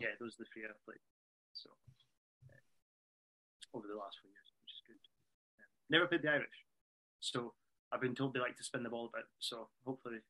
[0.00, 1.02] yeah, those are the three I've played.
[1.52, 1.70] So
[3.74, 5.02] over the last few years, which is good.
[5.58, 6.58] Um, never played the Irish,
[7.20, 7.52] so
[7.92, 9.26] I've been told they like to spin the ball a bit.
[9.38, 10.22] So hopefully,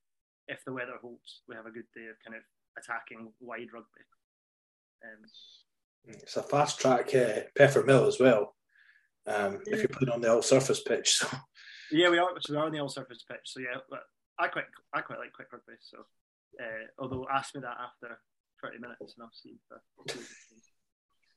[0.48, 2.42] if the weather holds, we have a good day of kind of
[2.76, 4.04] attacking wide rugby.
[5.04, 5.24] Um,
[6.06, 8.54] it's a fast track uh, Peffermill as well.
[9.26, 9.74] Um, yeah.
[9.74, 11.28] If you put it on the all surface pitch, so
[11.90, 12.30] yeah, we are.
[12.40, 13.40] So we are on the all surface pitch.
[13.44, 14.00] So yeah, but
[14.38, 15.74] I quite I quite like quick rugby.
[15.80, 15.98] So
[16.60, 18.18] uh, although ask me that after
[18.62, 19.32] thirty minutes, and I'll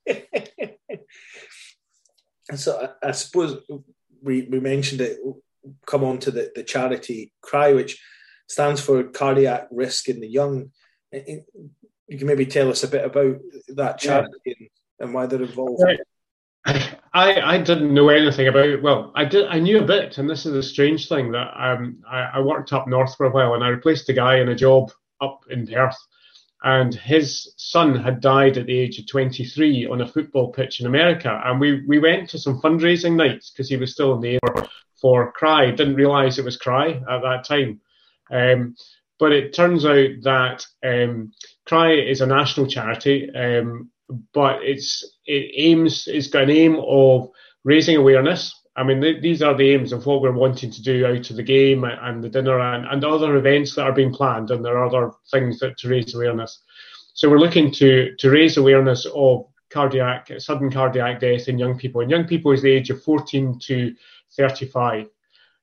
[2.52, 2.58] see.
[2.58, 3.62] so I, I, suppose
[4.22, 5.20] we we mentioned it
[5.86, 8.02] come on to the, the charity cry, which
[8.48, 10.72] stands for cardiac risk in the young.
[11.12, 13.38] You can maybe tell us a bit about
[13.70, 14.54] that charity yeah.
[14.60, 15.84] and, and, why they're involved.
[16.66, 18.84] I, I didn't know anything about it.
[18.84, 19.48] Well, I did.
[19.48, 22.74] I knew a bit, and this is a strange thing that um, I, I worked
[22.74, 25.66] up north for a while, and I replaced a guy in a job up in
[25.66, 25.98] Perth,
[26.68, 30.86] and his son had died at the age of 23 on a football pitch in
[30.86, 34.34] America, and we we went to some fundraising nights because he was still in the
[34.34, 34.68] air
[35.00, 35.72] for Cry.
[35.72, 37.80] Didn't realise it was Cry at that time.
[38.30, 38.76] Um,
[39.18, 41.32] but it turns out that um,
[41.66, 43.90] Cry is a national charity, um,
[44.34, 47.30] but it's it aims it's got an aim of
[47.64, 51.06] raising awareness I mean, th- these are the aims of what we're wanting to do
[51.08, 54.52] out of the game and the dinner and, and other events that are being planned,
[54.52, 56.60] and there are other things that to raise awareness.
[57.16, 62.02] So we're looking to to raise awareness of cardiac sudden cardiac death in young people,
[62.02, 63.96] and young people is the age of 14 to
[64.38, 65.08] 35,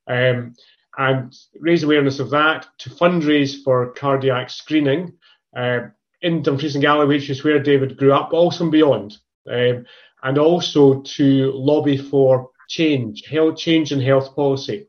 [0.09, 0.55] um,
[0.98, 5.12] and raise awareness of that to fundraise for cardiac screening
[5.57, 5.83] uh,
[6.22, 9.87] in Dumfries and Galloway, which is where David grew up, also and beyond, um,
[10.24, 14.87] and also to lobby for change, health change in health policy,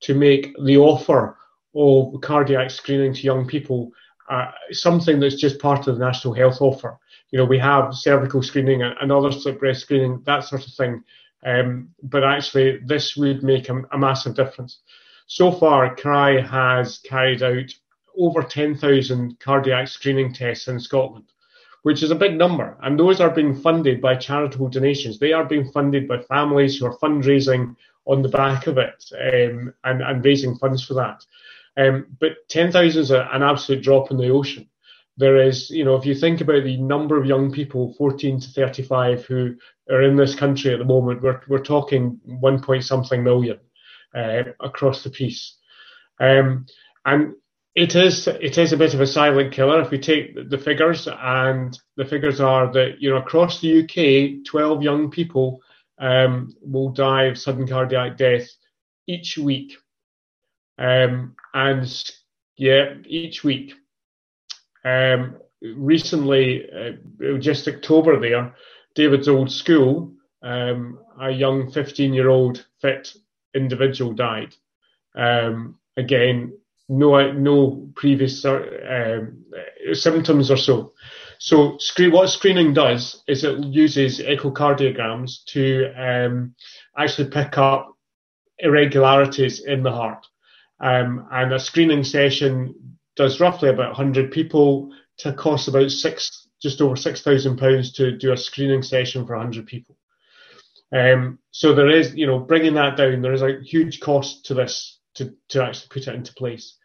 [0.00, 1.36] to make the offer
[1.74, 3.92] of cardiac screening to young people
[4.30, 6.98] uh, something that's just part of the national health offer.
[7.30, 11.02] You know, we have cervical screening and, other breast screening, that sort of thing.
[11.44, 14.80] Um, but actually, this would make a, a massive difference.
[15.26, 17.72] So far, CRY has carried out
[18.18, 21.30] over 10,000 cardiac screening tests in Scotland
[21.82, 22.76] which is a big number.
[22.82, 25.18] And those are being funded by charitable donations.
[25.18, 29.72] They are being funded by families who are fundraising on the back of it um,
[29.84, 31.24] and, and raising funds for that.
[31.76, 34.68] Um, but 10,000 is a, an absolute drop in the ocean.
[35.16, 38.48] There is, you know, if you think about the number of young people, 14 to
[38.50, 39.56] 35, who
[39.90, 43.58] are in this country at the moment, we're, we're talking one point something million
[44.14, 45.56] uh, across the piece.
[46.20, 46.66] Um,
[47.04, 47.34] and
[47.78, 51.06] it is it is a bit of a silent killer if we take the figures,
[51.06, 55.60] and the figures are that you know across the UK, 12 young people
[55.98, 58.48] um, will die of sudden cardiac death
[59.06, 59.74] each week,
[60.78, 62.12] um, and
[62.56, 63.74] yeah, each week.
[64.84, 68.54] Um, recently, uh, just October there,
[68.96, 70.12] David's old school,
[70.42, 73.14] um, a young 15 year old fit
[73.54, 74.52] individual died.
[75.14, 76.54] Um, again,
[76.88, 79.44] no no previous um,
[79.92, 80.92] symptoms or so.
[81.38, 86.54] So screen, what screening does is it uses echocardiograms to um,
[86.96, 87.94] actually pick up
[88.58, 90.26] irregularities in the heart.
[90.80, 96.80] Um, and a screening session does roughly about 100 people to cost about six, just
[96.80, 99.96] over six thousand pounds to do a screening session for 100 people.
[100.92, 104.54] Um, so there is, you know, bringing that down, there is a huge cost to
[104.54, 106.77] this to, to actually put it into place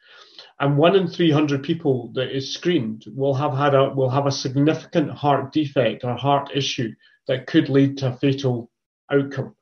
[0.59, 4.31] and one in 300 people that is screened will have had a will have a
[4.31, 6.91] significant heart defect or heart issue
[7.27, 8.69] that could lead to a fatal
[9.11, 9.55] outcome,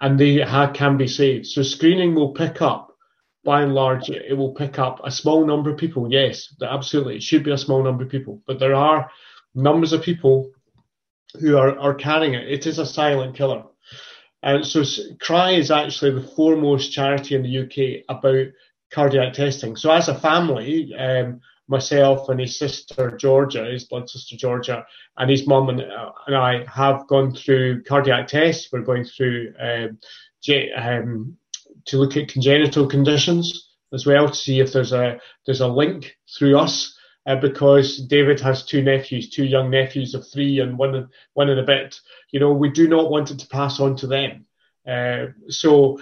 [0.00, 1.46] and they ha- can be saved.
[1.46, 2.94] So screening will pick up,
[3.44, 6.10] by and large, it will pick up a small number of people.
[6.10, 9.10] Yes, absolutely, it should be a small number of people, but there are
[9.54, 10.50] numbers of people
[11.40, 12.48] who are, are carrying it.
[12.48, 13.64] It is a silent killer.
[14.42, 14.84] And so
[15.20, 18.46] CRY is actually the foremost charity in the UK about
[18.96, 19.76] cardiac testing.
[19.76, 24.86] So as a family, um, myself and his sister Georgia, his blood sister Georgia,
[25.18, 28.68] and his mum and, uh, and I have gone through cardiac tests.
[28.72, 29.98] We're going through um,
[30.78, 31.36] um,
[31.88, 36.16] to look at congenital conditions as well to see if there's a there's a link
[36.36, 36.94] through us.
[37.26, 41.60] Uh, because David has two nephews, two young nephews of three and one one and
[41.60, 42.00] a bit.
[42.30, 44.46] You know, we do not want it to pass on to them.
[44.88, 45.98] Uh, so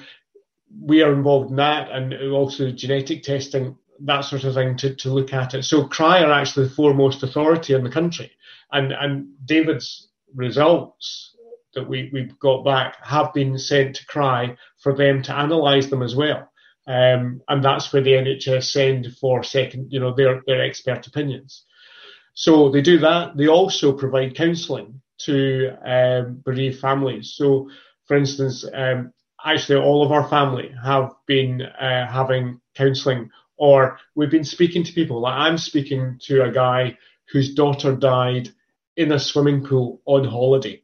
[0.80, 5.10] we are involved in that and also genetic testing, that sort of thing to, to
[5.12, 5.64] look at it.
[5.64, 8.30] So CRY are actually the foremost authority in the country.
[8.72, 11.37] And, and David's results
[11.74, 16.02] that we, we've got back have been sent to CRY for them to analyse them
[16.02, 16.50] as well.
[16.87, 21.64] Um, and that's where the NHS send for second, you know, their, their expert opinions.
[22.34, 23.37] So they do that.
[23.37, 27.34] They also provide counselling to um, bereaved families.
[27.37, 27.70] So,
[28.06, 29.12] for instance, um,
[29.44, 34.92] actually all of our family have been uh, having counselling, or we've been speaking to
[34.92, 35.20] people.
[35.20, 36.98] Like I'm speaking to a guy
[37.30, 38.48] whose daughter died
[38.96, 40.83] in a swimming pool on holiday.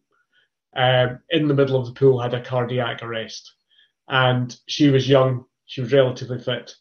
[0.76, 3.52] Um, in the middle of the pool, had a cardiac arrest,
[4.08, 5.46] and she was young.
[5.66, 6.74] She was relatively fit,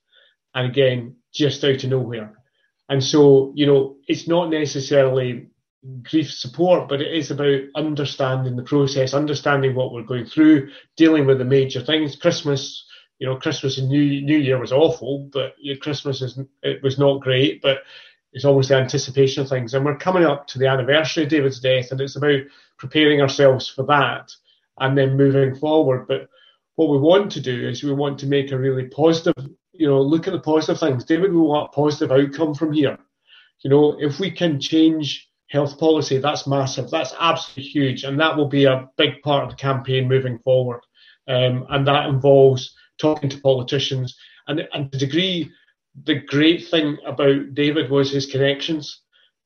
[0.54, 2.36] and again, just out of nowhere.
[2.88, 5.50] And so, you know, it's not necessarily
[6.04, 11.26] grief support, but it is about understanding the process, understanding what we're going through, dealing
[11.26, 12.16] with the major things.
[12.16, 12.86] Christmas,
[13.20, 17.22] you know, Christmas and New New Year was awful, but Christmas is it was not
[17.22, 17.80] great, but
[18.34, 19.74] it's always the anticipation of things.
[19.74, 22.42] And we're coming up to the anniversary of David's death, and it's about
[22.78, 24.32] preparing ourselves for that
[24.80, 26.08] and then moving forward.
[26.08, 26.30] But
[26.76, 29.36] what we want to do is we want to make a really positive,
[29.74, 31.06] you know, look at the positive things.
[31.06, 32.98] David will want a positive outcome from here.
[33.62, 36.90] You know, if we can change health policy, that's massive.
[36.90, 38.04] That's absolutely huge.
[38.04, 40.82] And that will be a big part of the campaign moving forward.
[41.28, 44.16] Um, and that involves talking to politicians.
[44.48, 45.52] And, and to degree,
[46.06, 49.02] the great thing about David was his connections.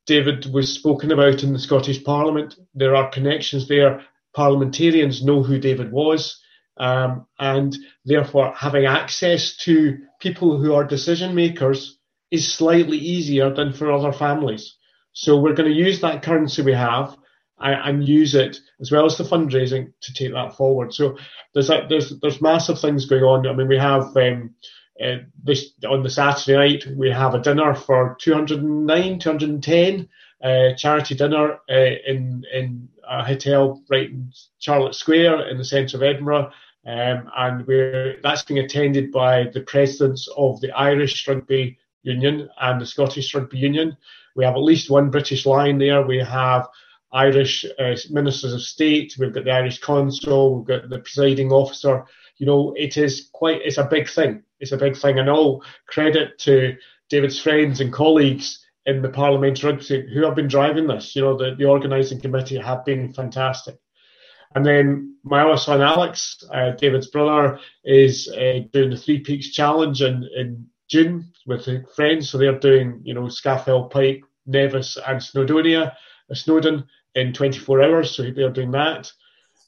[0.06, 2.56] David was spoken about in the Scottish Parliament.
[2.74, 4.02] There are connections there.
[4.36, 6.39] Parliamentarians know who David was.
[6.78, 11.98] um, and therefore having access to people who are decision makers
[12.32, 14.76] is slightly easier than for other families.
[15.13, 17.17] So we're going to use that currency we have
[17.60, 20.93] and, use it as well as the fundraising to take that forward.
[20.93, 21.17] So
[21.54, 23.47] there's a, there's there's massive things going on.
[23.47, 24.56] I mean, we have um,
[25.02, 30.10] uh, this on the Saturday night we have a dinner for 209, 210
[30.43, 35.97] uh, charity dinner uh, in in a hotel right in Charlotte Square in the centre
[35.97, 36.52] of Edinburgh.
[36.86, 42.82] Um, and we're, that's being attended by the presidents of the Irish Rugby Union and
[42.82, 43.95] the Scottish Rugby Union.
[44.36, 46.06] We have at least one British line there.
[46.06, 46.67] We have
[47.12, 49.15] Irish uh, ministers of state.
[49.19, 50.58] We've got the Irish consul.
[50.58, 52.06] We've got the presiding officer.
[52.38, 53.62] You know, it is quite.
[53.63, 54.43] It's a big thing.
[54.60, 56.76] It's a big thing, and all credit to
[57.10, 61.15] David's friends and colleagues in the parliamentary who have been driving this.
[61.15, 63.78] You know, the, the organising committee have been fantastic.
[64.56, 69.50] And then my other son Alex, uh, David's brother, is uh, doing the Three Peaks
[69.50, 72.30] Challenge in, in June with friends.
[72.30, 75.94] So they're doing, you know, Scafell Pike, Nevis, and Snowdonia,
[76.30, 78.16] uh, Snowdon in 24 hours.
[78.16, 79.12] So they're doing that.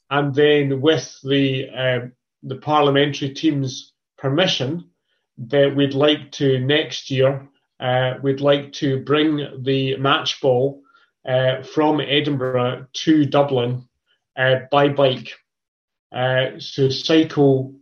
[0.08, 2.12] And then with the um,
[2.42, 4.90] the parliamentary team's permission,
[5.38, 7.48] that we'd like to next year
[7.80, 10.82] uh, we'd like to bring the match ball
[11.28, 13.88] uh, from Edinburgh to Dublin
[14.36, 15.32] uh, by bike.
[16.12, 17.74] Uh, so cycle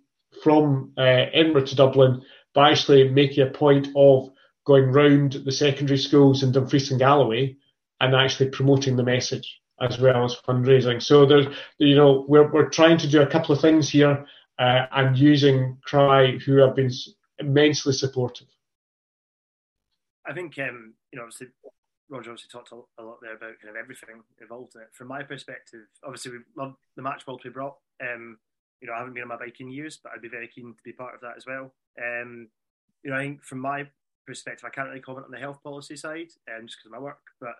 [0.42, 2.22] from uh, Edinburgh to Dublin,
[2.54, 4.30] but actually making a point of
[4.64, 7.56] going round the secondary schools in Dumfries and Galloway
[8.00, 11.02] and actually promoting the message as well as fundraising.
[11.02, 11.46] So there's,
[11.78, 14.24] you know, we're, we're trying to do a couple of things here
[14.58, 16.90] uh, and using CRY, who have been
[17.38, 18.46] immensely supportive.
[20.26, 21.48] I think um, you know, obviously,
[22.08, 24.88] Rodger obviously talked a lot there about kind of everything involved in it.
[24.92, 27.76] From my perspective, obviously, we love the match ball be brought.
[28.00, 28.38] Um,
[28.80, 30.74] you know, I haven't been on my bike in years, but I'd be very keen
[30.74, 31.72] to be part of that as well.
[31.98, 32.48] Um,
[33.02, 33.86] you know, I think from my
[34.26, 36.98] perspective, I can't really comment on the health policy side, um, just because of my
[36.98, 37.20] work.
[37.40, 37.56] But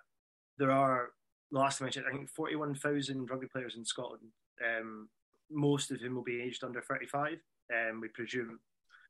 [0.59, 1.11] there are,
[1.51, 5.09] last time I checked, I think 41,000 rugby players in Scotland, um,
[5.51, 7.39] most of whom will be aged under 35.
[7.73, 8.61] Um, we presume,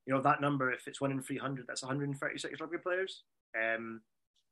[0.07, 3.23] you know, that number, if it's one in 300, that's 136 rugby players.
[3.57, 4.01] Um,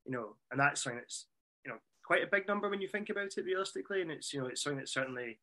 [0.04, 1.26] you know, and that's something that's
[1.64, 4.40] you know quite a big number when you think about it realistically, and it's you
[4.40, 5.38] know it's something that certainly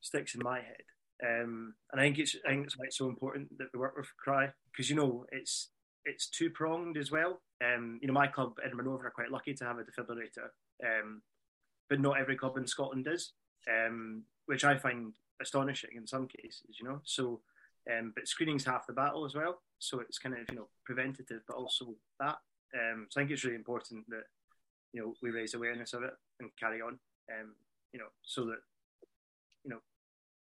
[0.00, 0.82] sticks in my head.
[1.24, 3.96] Um, and I think it's I think it's why it's so important that we work
[3.96, 5.70] with CRY because you know it's
[6.04, 7.40] it's two pronged as well.
[7.64, 10.50] Um, you know, my club Edinburgh Nova are quite lucky to have a defibrillator,
[10.84, 11.22] um,
[11.90, 13.32] but not every club in Scotland does,
[13.68, 16.76] um, which I find astonishing in some cases.
[16.80, 17.40] You know, so
[17.90, 19.62] um, but screening's half the battle as well.
[19.78, 22.36] So it's kind of you know preventative, but also that.
[22.74, 24.24] Um, so I think it's really important that
[24.92, 26.98] you know we raise awareness of it and carry on.
[27.30, 27.54] Um,
[27.92, 28.58] you know, so that
[29.64, 29.80] you know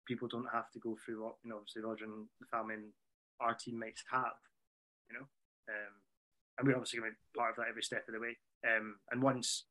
[0.07, 2.93] people don't have to go through what you know obviously Rodger and the family and
[3.41, 4.39] our teammates have.
[5.11, 5.27] You know,
[5.69, 5.95] um,
[6.59, 8.37] and we're obviously going to be part of that every step of the way.
[8.65, 9.65] Um, and once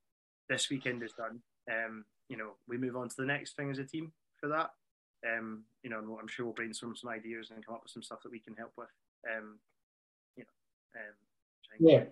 [0.50, 3.80] this weekend is done, um, you know, we move on to the next thing as
[3.80, 4.72] a team for that.
[5.26, 8.24] Um, you know, I'm sure we'll brainstorm some ideas and come up with some stuff
[8.24, 8.89] that we can help with.
[9.30, 9.60] Um,
[10.36, 11.15] you know, um,
[11.80, 12.04] yeah,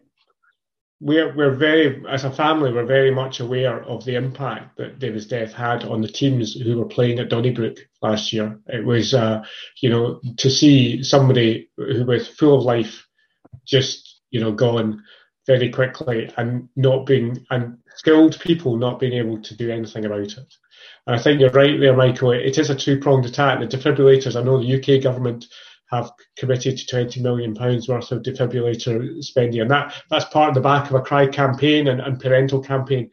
[1.02, 5.28] we're we're very as a family we're very much aware of the impact that David's
[5.28, 8.60] death had on the teams who were playing at Donnybrook last year.
[8.68, 9.44] It was uh,
[9.82, 13.08] you know to see somebody who was full of life
[13.66, 15.04] just you know gone
[15.48, 20.20] very quickly and not being and skilled people not being able to do anything about
[20.20, 20.54] it.
[21.08, 22.32] And I think you're right there, Michael.
[22.32, 23.60] It is a two pronged attack.
[23.60, 24.36] The defibrillators.
[24.36, 25.46] I know the UK government
[25.90, 30.56] have committed to 20 million pounds worth of defibrillator spending, and that that's part of
[30.56, 33.10] the back of a CRY campaign and, and parental campaign.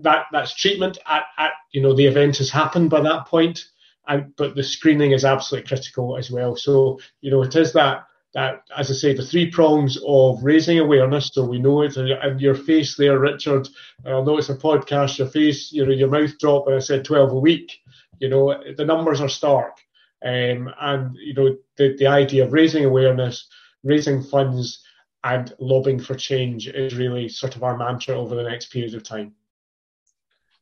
[0.00, 3.64] That that's treatment at, at you know the event has happened by that point,
[4.06, 6.56] and but the screening is absolutely critical as well.
[6.56, 8.04] So you know it is that
[8.34, 11.96] that as I say the three prongs of raising awareness, so we know it.
[11.96, 13.68] And your face there, Richard.
[14.06, 16.66] Although it's a podcast, your face, you know, your mouth drop.
[16.66, 17.78] And I said 12 a week.
[18.20, 19.78] You know the numbers are stark.
[20.24, 23.48] Um, and you know the, the idea of raising awareness,
[23.82, 24.82] raising funds,
[25.24, 29.02] and lobbying for change is really sort of our mantra over the next period of
[29.02, 29.34] time.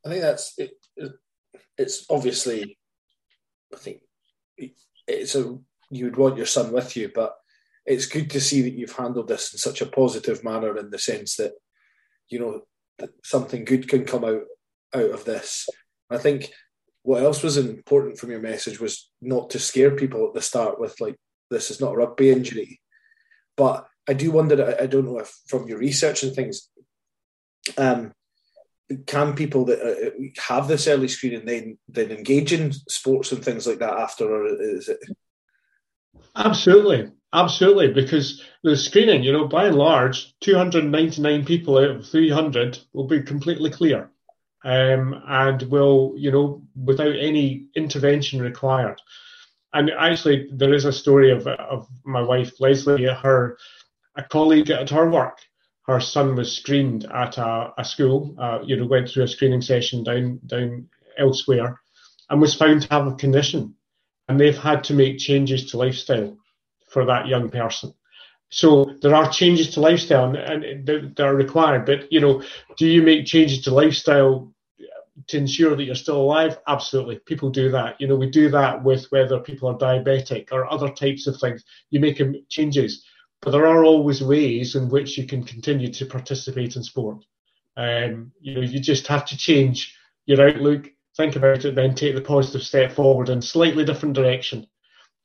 [0.05, 0.73] I think that's it,
[1.76, 2.78] it's obviously,
[3.72, 4.03] I think
[5.07, 5.59] it's a
[5.91, 7.35] you'd want your son with you, but
[7.87, 10.99] it's good to see that you've handled this in such a positive manner in the
[10.99, 11.53] sense that
[12.28, 12.62] you know
[12.99, 14.43] that something good can come out
[14.95, 15.68] out of this.
[16.11, 16.51] I think
[17.09, 20.78] what else was important from your message was not to scare people at the start
[20.78, 21.16] with like
[21.50, 22.80] this is not a rugby injury
[23.56, 26.68] but i do wonder i don't know if from your research and things
[27.76, 28.12] um
[29.06, 33.66] can people that uh, have this early screening then then engage in sports and things
[33.66, 34.98] like that after, or is it?
[36.34, 37.92] Absolutely, absolutely.
[37.92, 43.22] Because the screening, you know, by and large, 299 people out of 300 will be
[43.22, 44.11] completely clear,
[44.64, 49.00] um, and will, you know, without any intervention required.
[49.72, 53.59] And actually, there is a story of of my wife Leslie, her
[54.16, 55.38] a colleague at her work
[55.88, 59.62] her son was screened at a, a school, uh, you know, went through a screening
[59.62, 60.86] session down down
[61.18, 61.80] elsewhere,
[62.28, 63.74] and was found to have a condition,
[64.28, 66.36] and they've had to make changes to lifestyle
[66.90, 67.94] for that young person.
[68.51, 71.84] So there are changes to lifestyle, and, and they are required.
[71.84, 72.42] But you know,
[72.76, 74.53] do you make changes to lifestyle
[75.26, 76.59] to ensure that you're still alive?
[76.66, 78.01] Absolutely, people do that.
[78.01, 81.64] You know, we do that with whether people are diabetic or other types of things.
[81.90, 83.05] You make changes
[83.40, 87.24] but there are always ways in which you can continue to participate in sport.
[87.76, 89.94] Um, you know, you just have to change
[90.26, 94.66] your outlook, think about it, then take the positive step forward in slightly different direction.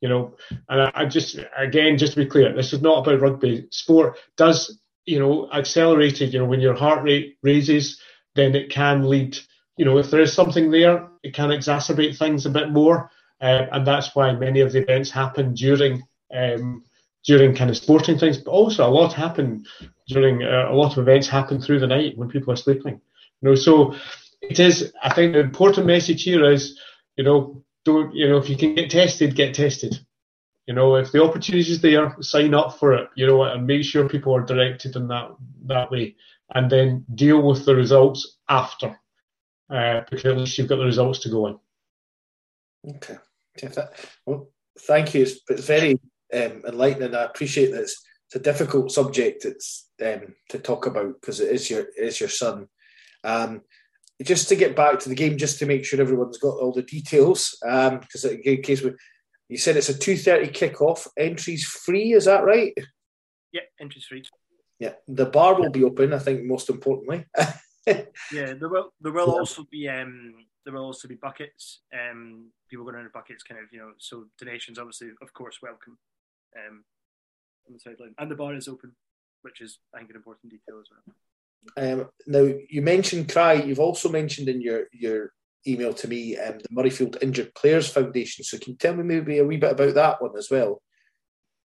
[0.04, 0.34] You know,
[0.68, 3.66] and I, I just again, just to be clear, this is not about rugby.
[3.70, 6.34] Sport does, you know, accelerated.
[6.34, 7.98] You know, when your heart rate raises,
[8.34, 9.38] then it can lead.
[9.78, 13.64] You know, if there is something there, it can exacerbate things a bit more, uh,
[13.72, 16.02] and that's why many of the events happen during
[16.34, 16.84] um,
[17.24, 19.64] during kind of sporting things, but also a lot happen
[20.08, 23.00] during uh, a lot of events happen through the night when people are sleeping.
[23.40, 23.94] You know, so
[24.42, 24.92] it is.
[25.02, 26.78] I think the important message here is,
[27.16, 29.98] you know, don't you know if you can get tested, get tested.
[30.66, 33.10] You know, if the opportunity is there, sign up for it.
[33.16, 35.30] You know, and make sure people are directed in that
[35.66, 36.16] that way,
[36.54, 38.98] and then deal with the results after,
[39.70, 41.58] uh, because at least you've got the results to go on.
[42.88, 43.18] Okay.
[44.26, 44.48] Well,
[44.80, 45.22] thank you.
[45.22, 45.92] It's, it's very
[46.34, 47.14] um, enlightening.
[47.14, 51.50] I appreciate that it's, it's a difficult subject it's, um, to talk about because it
[51.52, 52.68] is your it is your son.
[53.22, 53.62] Um,
[54.22, 56.82] just to get back to the game, just to make sure everyone's got all the
[56.82, 58.92] details, because um, in case we,
[59.48, 61.06] you said it's a two thirty kickoff.
[61.18, 62.72] Entries free, is that right?
[63.52, 64.22] Yeah, entries free.
[64.78, 66.12] Yeah, the bar will be open.
[66.12, 67.26] I think most importantly.
[67.86, 70.34] yeah, there will there will also be um,
[70.64, 71.80] there will also be buckets.
[71.92, 73.92] Um, people going around buckets, kind of you know.
[73.98, 75.98] So donations, obviously, of course, welcome
[76.56, 76.84] um,
[77.66, 78.92] on the sideline, and the bar is open,
[79.42, 81.14] which is I think an important detail as well.
[81.76, 83.54] Um, now you mentioned Cry.
[83.54, 85.32] You've also mentioned in your your
[85.66, 88.44] email to me um, the Murrayfield Injured Players Foundation.
[88.44, 90.82] So can you tell me maybe a wee bit about that one as well?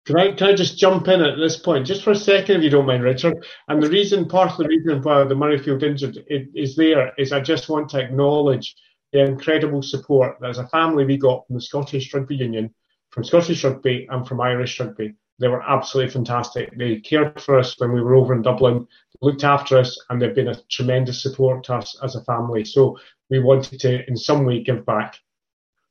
[0.07, 2.62] Can I, can I just jump in at this point, just for a second, if
[2.62, 3.45] you don't mind, Richard?
[3.66, 7.41] And the reason, part of the reason why the Murrayfield Injured is there is I
[7.41, 8.76] just want to acknowledge
[9.12, 12.72] the incredible support that as a family we got from the Scottish Rugby Union
[13.11, 15.14] from Scottish Rugby and from Irish Rugby.
[15.39, 16.76] They were absolutely fantastic.
[16.76, 18.87] They cared for us when we were over in Dublin,
[19.21, 22.64] looked after us, and they've been a tremendous support to us as a family.
[22.64, 22.99] So
[23.31, 25.19] we wanted to, in some way, give back.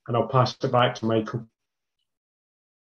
[0.07, 1.47] And I'll pass it back to Michael.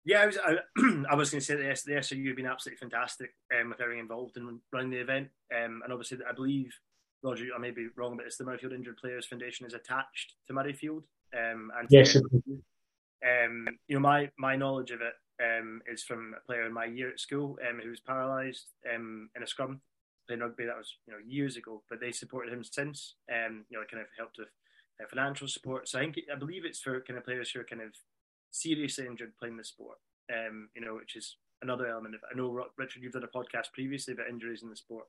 [0.04, 0.56] Yeah, I was, I,
[1.10, 4.00] I was going to say that the SRU have been absolutely fantastic um, with everything
[4.00, 5.28] involved in running the event.
[5.54, 6.74] Um, and obviously, I believe,
[7.22, 10.52] Rodger, I may be wrong, but it's the Murrayfield Injured Players Foundation is attached to
[10.52, 11.04] Murrayfield.
[11.34, 16.46] Um, and yes, um, you know, my my knowledge of it um, is from a
[16.46, 19.80] player in my year at school um, who was paralysed um, in a scrum
[20.26, 20.64] playing rugby.
[20.64, 23.14] That was you know years ago, but they supported him since.
[23.30, 24.48] Um, you know, kind of helped with
[25.00, 25.88] uh, financial support.
[25.88, 27.94] So I think I believe it's for kind of players who are kind of
[28.50, 29.98] seriously injured playing the sport.
[30.32, 32.20] Um, you know, which is another element of.
[32.30, 35.06] I know Richard, you've done a podcast previously about injuries in the sport.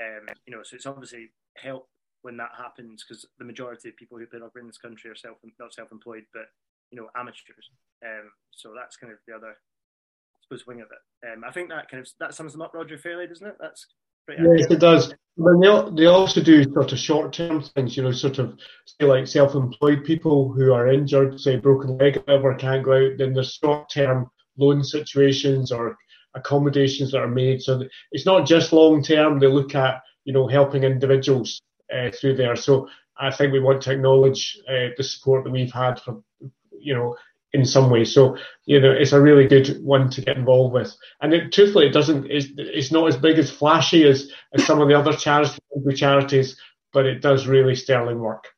[0.00, 1.88] Um, you know, so it's obviously help
[2.22, 5.16] when that happens because the majority of people who play rugby in this country are
[5.16, 6.46] self not self-employed, but
[6.90, 7.70] you know amateurs.
[8.04, 11.32] Um, so that's kind of the other, I suppose, wing of it.
[11.32, 13.56] Um, I think that kind of that sums them up, Rodger, fairly, doesn't it?
[13.60, 13.86] That's
[14.38, 15.14] yes, it does.
[15.36, 19.06] But they, they also do sort of short term things, you know, sort of say
[19.06, 23.18] like self employed people who are injured, say broken leg, whatever, can't go out.
[23.18, 25.96] Then there's short term loan situations or
[26.34, 27.62] accommodations that are made.
[27.62, 29.38] So it's not just long term.
[29.38, 31.60] They look at you know helping individuals
[31.94, 32.56] uh, through there.
[32.56, 36.24] So I think we want to acknowledge uh, the support that we've had from
[36.80, 37.16] you know,
[37.52, 38.04] in some way.
[38.04, 38.36] So,
[38.66, 40.94] you know, it's a really good one to get involved with.
[41.20, 44.80] And it, truthfully, it doesn't, it's, it's not as big as flashy as, as some
[44.80, 45.58] of the other charities,
[45.96, 46.56] charities,
[46.92, 48.48] but it does really sterling work.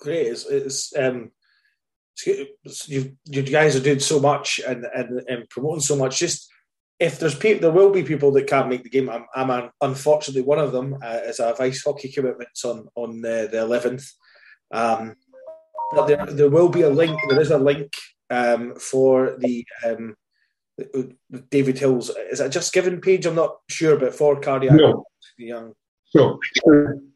[0.00, 0.28] Great.
[0.28, 1.32] It's, it's um,
[2.24, 6.18] you, you guys are doing so much and, and, and promoting so much.
[6.18, 6.50] Just
[6.98, 9.10] if there's people, there will be people that can't make the game.
[9.10, 10.96] I'm, I'm unfortunately one of them.
[11.02, 14.10] Uh, as I have ice hockey commitments on on the 11th.
[14.72, 15.16] Um,
[15.92, 17.18] but there, there will be a link.
[17.28, 17.92] There is a link
[18.30, 20.14] um, for the um,
[21.50, 22.10] David Hill's.
[22.30, 23.26] Is it just given page?
[23.26, 25.04] I'm not sure, but for cardiac no.
[25.38, 25.72] young.
[26.06, 26.38] So,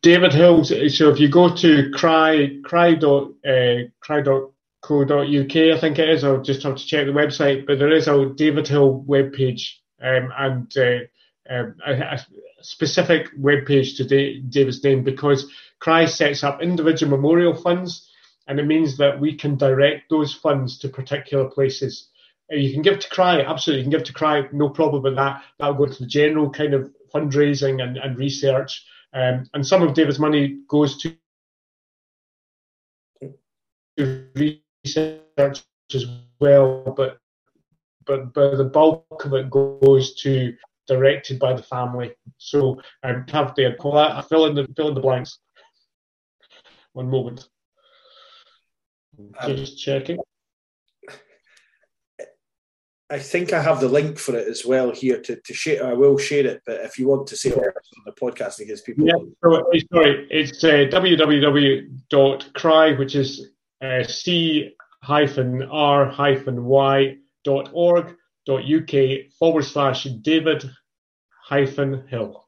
[0.03, 0.68] David Hill's.
[0.97, 4.51] So, if you go to cry cry dot uh, cry dot
[4.83, 6.25] co.uk, I think it is.
[6.25, 10.33] I'll just have to check the website, but there is a David Hill webpage um,
[10.37, 12.27] and uh, um, a, a,
[12.62, 15.51] specific webpage to David's name because
[15.81, 18.09] Cry sets up individual memorial funds,
[18.51, 22.09] and it means that we can direct those funds to particular places.
[22.53, 23.84] Uh, you can give to Cry, absolutely.
[23.84, 25.44] You can give to Cry, no problem with that.
[25.59, 28.84] That'll go to the general kind of fundraising and, and research.
[29.12, 31.14] Um, and some of David's money goes to
[34.34, 35.62] research
[35.94, 36.07] as
[36.40, 37.20] well, but
[38.05, 40.57] but but the bulk of it goes to
[40.88, 42.14] directed by the family.
[42.38, 45.38] So um, have the I fill in the fill in the blanks.
[46.94, 47.48] One moment.
[49.41, 50.18] Um, Just checking.
[53.12, 55.85] I think I have the link for it as well here to, to share.
[55.85, 57.64] I will share it, but if you want to see it on
[58.07, 59.05] the podcast, because people.
[59.05, 59.16] Yeah,
[59.93, 63.49] sorry, it's uh, www.cry, which is
[63.83, 68.14] uh, c hyphen r hyphen y dot org
[68.47, 68.95] dot uk
[69.39, 70.71] forward slash David
[71.43, 72.47] hyphen Hill.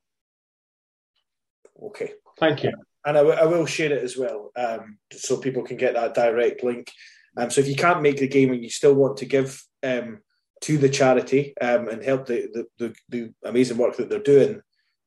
[1.83, 2.13] Okay.
[2.39, 2.73] Thank you.
[3.05, 6.15] And I, w- I will share it as well, um, so people can get that
[6.15, 6.91] direct link.
[7.37, 10.21] Um, so if you can't make the game and you still want to give um,
[10.63, 14.61] to the charity um, and help the, the, the, the, amazing work that they're doing,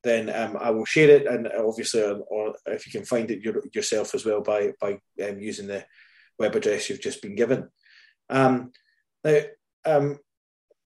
[0.03, 1.27] then um, I will share it.
[1.27, 5.39] And obviously, or, if you can find it your, yourself as well by by um,
[5.39, 5.85] using the
[6.37, 7.69] web address you've just been given.
[8.29, 8.69] Now,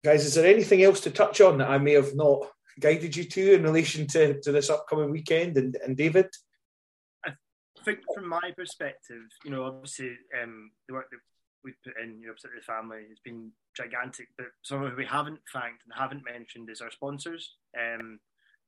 [0.03, 2.49] guys, is there anything else to touch on that I may have not
[2.79, 5.57] guided you to in relation to, to this upcoming weekend?
[5.57, 6.27] And, and David?
[7.79, 10.11] I think from my perspective, you know, obviously
[10.41, 11.19] um, the work that
[11.63, 14.27] we've put in, you know, the family has been gigantic.
[14.37, 17.55] But someone who we haven't thanked and haven't mentioned is our sponsors.
[17.77, 18.19] Um,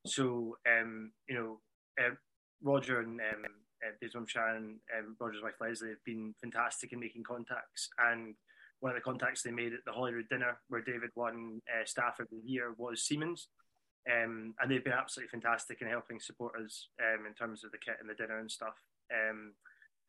[0.06, 1.60] so, um, you know,
[2.02, 2.14] uh,
[2.62, 3.44] Rodger and um,
[3.84, 7.88] uh, Sharon, um, Rodger's wife Leslie have been fantastic in making contacts.
[7.98, 8.34] And
[8.80, 12.18] one of the contacts they made at the Holyrood dinner, where David won uh, Staff
[12.20, 13.48] of the Year, was Siemens.
[14.10, 17.78] Um, and they've been absolutely fantastic in helping support us um, in terms of the
[17.78, 18.74] kit and the dinner and stuff.
[19.12, 19.52] Um,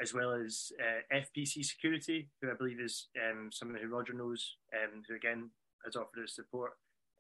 [0.02, 4.58] as well as uh, FPC Security, who I believe is um, someone who Rodger knows,
[4.74, 5.50] um, who again
[5.86, 6.72] has offered us support.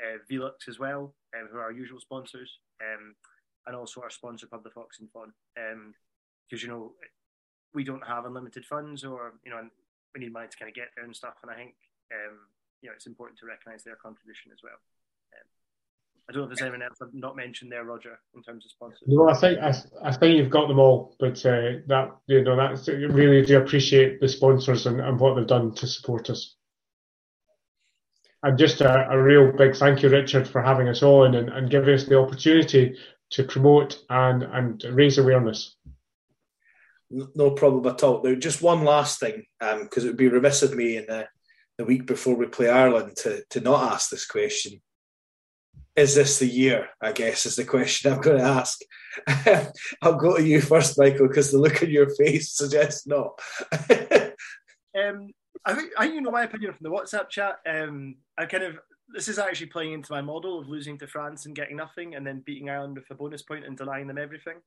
[0.01, 3.15] Uh, Velux as well, um, who are our usual sponsors, um,
[3.67, 5.31] and also our sponsor Pub the Fox and Fawn.
[5.55, 6.91] Because um, you know
[7.73, 9.61] we don't have unlimited funds, or you know
[10.13, 11.35] we need money to kind of get there and stuff.
[11.43, 11.75] And I think
[12.11, 12.39] um,
[12.81, 14.81] you know it's important to recognise their contribution as well.
[16.29, 18.71] I don't know if there's anyone else I've not mentioned there, Rodger, in terms of
[18.71, 19.03] sponsors.
[19.07, 22.55] No, I think I, I think you've got them all, but uh, that you know
[22.55, 26.55] that's really do appreciate the sponsors and, and what they've done to support us.
[28.41, 31.69] And just a, a, real big thank you, Richard, for having us on and, and
[31.69, 32.97] giving us the opportunity
[33.31, 35.77] to promote and, and raise awareness.
[37.09, 38.21] No problem at all.
[38.21, 41.27] Now, just one last thing, because um, it would be remiss of me in the,
[41.77, 44.81] the week before we play Ireland to, to not ask this question
[45.95, 46.87] is this the year?
[47.01, 48.79] I guess is the question I'm going to ask.
[50.01, 53.39] I'll go to you first, Michael, because the look on your face suggests not.
[54.97, 55.29] um,
[55.65, 57.59] I think I you know my opinion from the WhatsApp chat.
[57.67, 58.79] Um, I kind of
[59.13, 62.25] this is actually playing into my model of losing to France and getting nothing, and
[62.25, 64.57] then beating Ireland with a bonus point and denying them everything,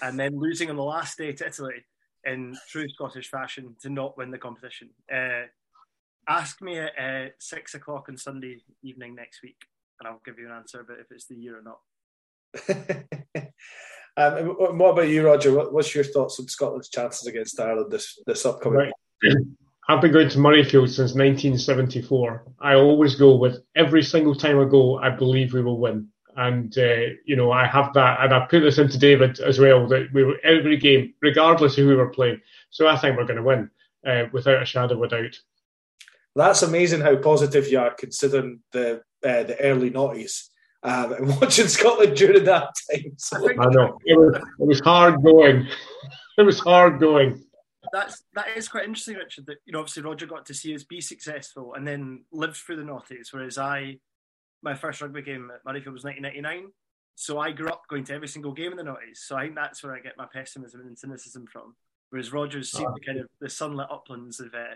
[0.00, 1.84] and then losing on the last day to Italy
[2.24, 4.88] in true Scottish fashion to not win the competition.
[5.12, 5.42] Uh,
[6.28, 9.66] ask me at uh, six o'clock on Sunday evening next week
[10.02, 11.78] and I'll give you an answer about if it's the year or not.
[14.16, 14.46] um,
[14.76, 15.70] what about you, Rodger?
[15.70, 18.78] what's your thoughts on Scotland's chances against Ireland this this upcoming?
[18.78, 18.92] Right.
[19.88, 22.44] I've been going to Murrayfield since 1974.
[22.60, 24.98] I always go with every single time I go.
[24.98, 28.60] I believe we will win, and uh, you know I have that, and I put
[28.60, 32.10] this into David as well that we were every game, regardless of who we were
[32.10, 32.40] playing.
[32.70, 33.70] So I think we're going to win
[34.04, 35.36] uh, without a shadow of a doubt.
[36.34, 40.48] That's amazing how positive you are, considering the uh, the early noughties.
[40.82, 43.12] Um, and watching Scotland during that time.
[43.16, 43.48] So.
[43.48, 45.68] I know it was, it was hard going.
[46.38, 47.44] it was hard going.
[47.92, 49.46] That's that is quite interesting, Richard.
[49.46, 52.76] That you know, obviously Rodger got to see us be successful and then lived through
[52.76, 53.98] the noughties, whereas I,
[54.62, 56.68] my first rugby game at Murrayfield was 1999.
[57.14, 59.18] So I grew up going to every single game in the noughties.
[59.18, 61.76] So I think that's where I get my pessimism and cynicism from.
[62.10, 64.74] Whereas Rodger's seen the kind of the sunlit uplands of uh,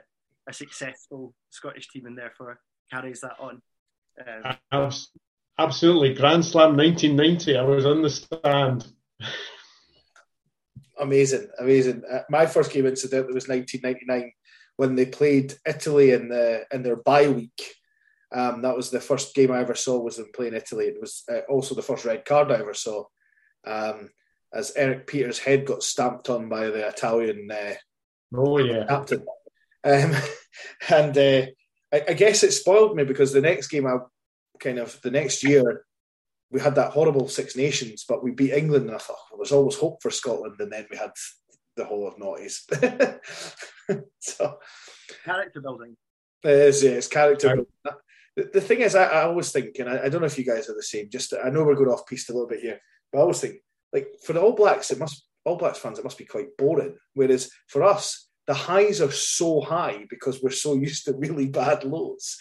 [0.48, 3.62] a successful Scottish team and therefore carries that on.
[4.72, 4.90] Um,
[5.58, 6.14] Absolutely.
[6.14, 7.56] Grand Slam 1990.
[7.56, 8.86] I was on the stand.
[11.00, 12.02] amazing, amazing.
[12.10, 14.32] Uh, my first game incident was 1999
[14.76, 17.74] when they played Italy in the in their bye week.
[18.34, 20.86] Um, that was the first game I ever saw was them playing Italy.
[20.86, 23.04] It was uh, also the first red card I ever saw.
[23.66, 24.10] Um,
[24.52, 27.74] as Eric Peters' head got stamped on by the Italian uh,
[28.34, 29.24] oh yeah captain.
[29.86, 30.14] Um,
[30.90, 31.46] and uh,
[31.92, 33.98] I, I, guess it spoiled me because the next game, I
[34.58, 35.84] kind of the next year,
[36.50, 39.52] we had that horrible Six Nations, but we beat England, and I thought well, there's
[39.52, 41.12] always hope for Scotland, and then we had
[41.76, 42.62] the whole of naughties.
[44.20, 44.58] so
[45.24, 45.96] character building.
[46.42, 47.66] It is, yeah, it's character building.
[48.36, 50.44] The, the thing is, I, I always think, and I, I, don't know if you
[50.44, 51.08] guys are the same.
[51.10, 52.80] Just I know we're going off piste a little bit here,
[53.12, 53.56] but I always think,
[53.92, 56.96] like for the All Blacks, it must All Blacks fans, it must be quite boring.
[57.14, 61.84] Whereas for us, the highs are so high because we're so used to really bad
[61.84, 62.38] lows.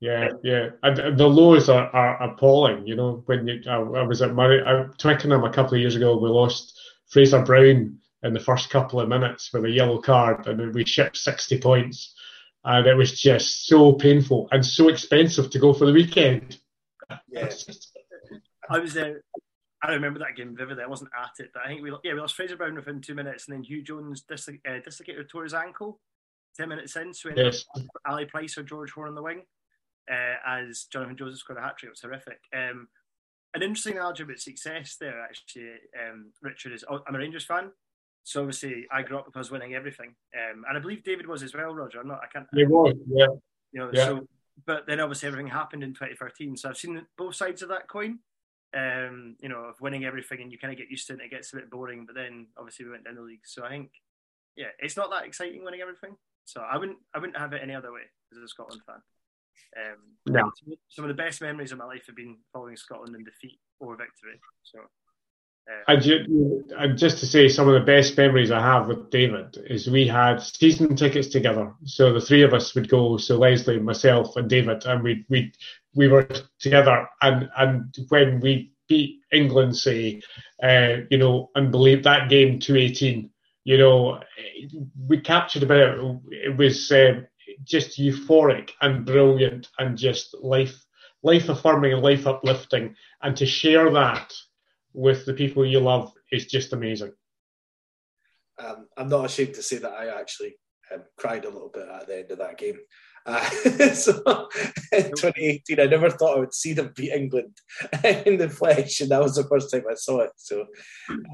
[0.00, 2.86] yeah, yeah, and the lows are, are appalling.
[2.86, 5.96] You know, when you, I, I was at Murray, I, Twickenham a couple of years
[5.96, 6.78] ago, we lost
[7.08, 11.16] Fraser Brown in the first couple of minutes with a yellow card, and we shipped
[11.16, 12.14] sixty points,
[12.64, 16.58] and it was just so painful and so expensive to go for the weekend.
[17.28, 17.50] Yeah.
[18.70, 19.22] I was there.
[19.82, 20.84] I remember that game vividly.
[20.84, 23.14] I wasn't at it, but I think we yeah we lost Fraser Brown within two
[23.14, 26.00] minutes, and then Huw Jones dislocated, uh, dislocated tore his ankle
[26.56, 27.14] ten minutes in.
[27.14, 27.64] So yes.
[28.06, 29.42] Ali Price or George Horne on the wing,
[30.10, 31.88] uh, as Jonathan Joseph scored a hat trick.
[31.88, 32.40] It was horrific.
[32.54, 32.88] Um,
[33.54, 37.70] an interesting analogy about success there, actually, um, Richard is oh, I'm a Rangers fan,
[38.22, 41.42] so obviously I grew up with us winning everything, um, and I believe David was
[41.42, 41.74] as well.
[41.74, 42.20] Rodger, I'm not.
[42.22, 42.46] I can't.
[42.54, 43.26] He was, yeah.
[43.72, 44.04] You know, yeah.
[44.04, 44.26] so
[44.66, 46.56] but then obviously everything happened in 2013.
[46.56, 48.18] So I've seen both sides of that coin
[48.74, 51.22] um, you know, of winning everything and you kind of get used to it and
[51.22, 52.06] it gets a bit boring.
[52.06, 53.44] But then obviously we went down the league.
[53.44, 53.90] So I think,
[54.56, 56.16] yeah, it's not that exciting winning everything.
[56.44, 58.02] So I wouldn't, I wouldn't have it any other way
[58.32, 59.02] as a Scotland fan.
[59.76, 60.50] Um, no.
[60.88, 63.96] Some of the best memories of my life have been following Scotland in defeat or
[63.96, 64.40] victory.
[64.62, 64.80] So.
[65.88, 69.56] Uh, you, and just to say, some of the best memories I have with David
[69.66, 71.72] is we had season tickets together.
[71.84, 73.18] So the three of us would go.
[73.18, 75.52] So Leslie, myself, and David, and we we
[75.94, 76.28] we were
[76.58, 80.20] together, and and when we beat England, say,
[80.62, 83.30] uh, you know, and believe that game two eighteen,
[83.64, 84.20] you know,
[85.08, 86.20] we captured about it.
[86.30, 87.22] It was uh,
[87.64, 90.84] just euphoric and brilliant, and just life
[91.22, 94.32] life affirming and life uplifting, and to share that
[94.92, 97.12] with the people you love is just amazing.
[98.58, 100.56] Um, I'm not ashamed to say that I actually
[100.92, 102.78] um, cried a little bit at the end of that game.
[103.26, 103.48] Uh,
[103.94, 104.48] so
[104.92, 107.56] in 2018, I never thought I would see them beat England
[108.04, 110.32] in the flesh, and that was the first time I saw it.
[110.36, 110.66] So,
[111.08, 111.24] um,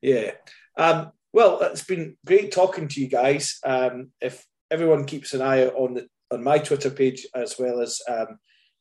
[0.00, 0.32] yeah.
[0.76, 3.58] Um, well, it's been great talking to you guys.
[3.64, 8.00] Um, if everyone keeps an eye on the on my Twitter page as well as
[8.08, 8.38] um,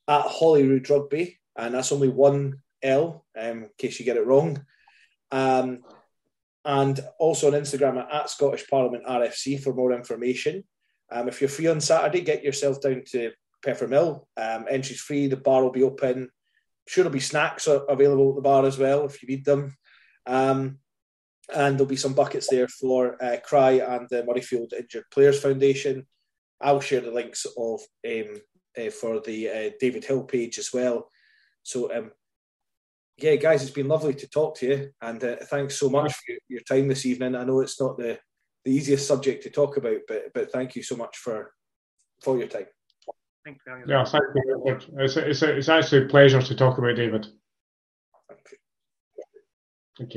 [0.08, 4.64] at Holyrood Rugby, and that's only one L um, in case you get it wrong.
[5.32, 5.80] Um,
[6.66, 10.64] and also on Instagram at, at Scottish Parliament RFC for more information.
[11.12, 13.32] Um, if you're free on Saturday, get yourself down to
[13.66, 14.26] Peffermill.
[14.36, 15.28] Um, entry's free.
[15.28, 16.24] The bar will be open.
[16.24, 16.30] I'm
[16.88, 19.76] sure there'll be snacks available at the bar as well if you need them.
[20.26, 20.80] Um,
[21.54, 26.06] and there'll be some buckets there for uh, Cry and the Murrayfield Injured Players Foundation.
[26.60, 28.42] I'll share the links of um,
[28.78, 31.10] uh, for the uh, David Hill page as well.
[31.64, 32.12] So, um,
[33.18, 36.36] yeah, guys, it's been lovely to talk to you, and uh, thanks so much for
[36.48, 37.36] your time this evening.
[37.36, 38.20] I know it's not the
[38.68, 41.54] the easiest subject to talk about, but but thank you so much for
[42.22, 42.66] for your time.
[43.46, 43.74] Thank you.
[43.88, 44.82] Yeah, thank you.
[44.98, 47.28] It's, it's, it's actually a pleasure to talk about David.
[48.28, 48.58] Thank you.
[49.98, 50.16] Thank you.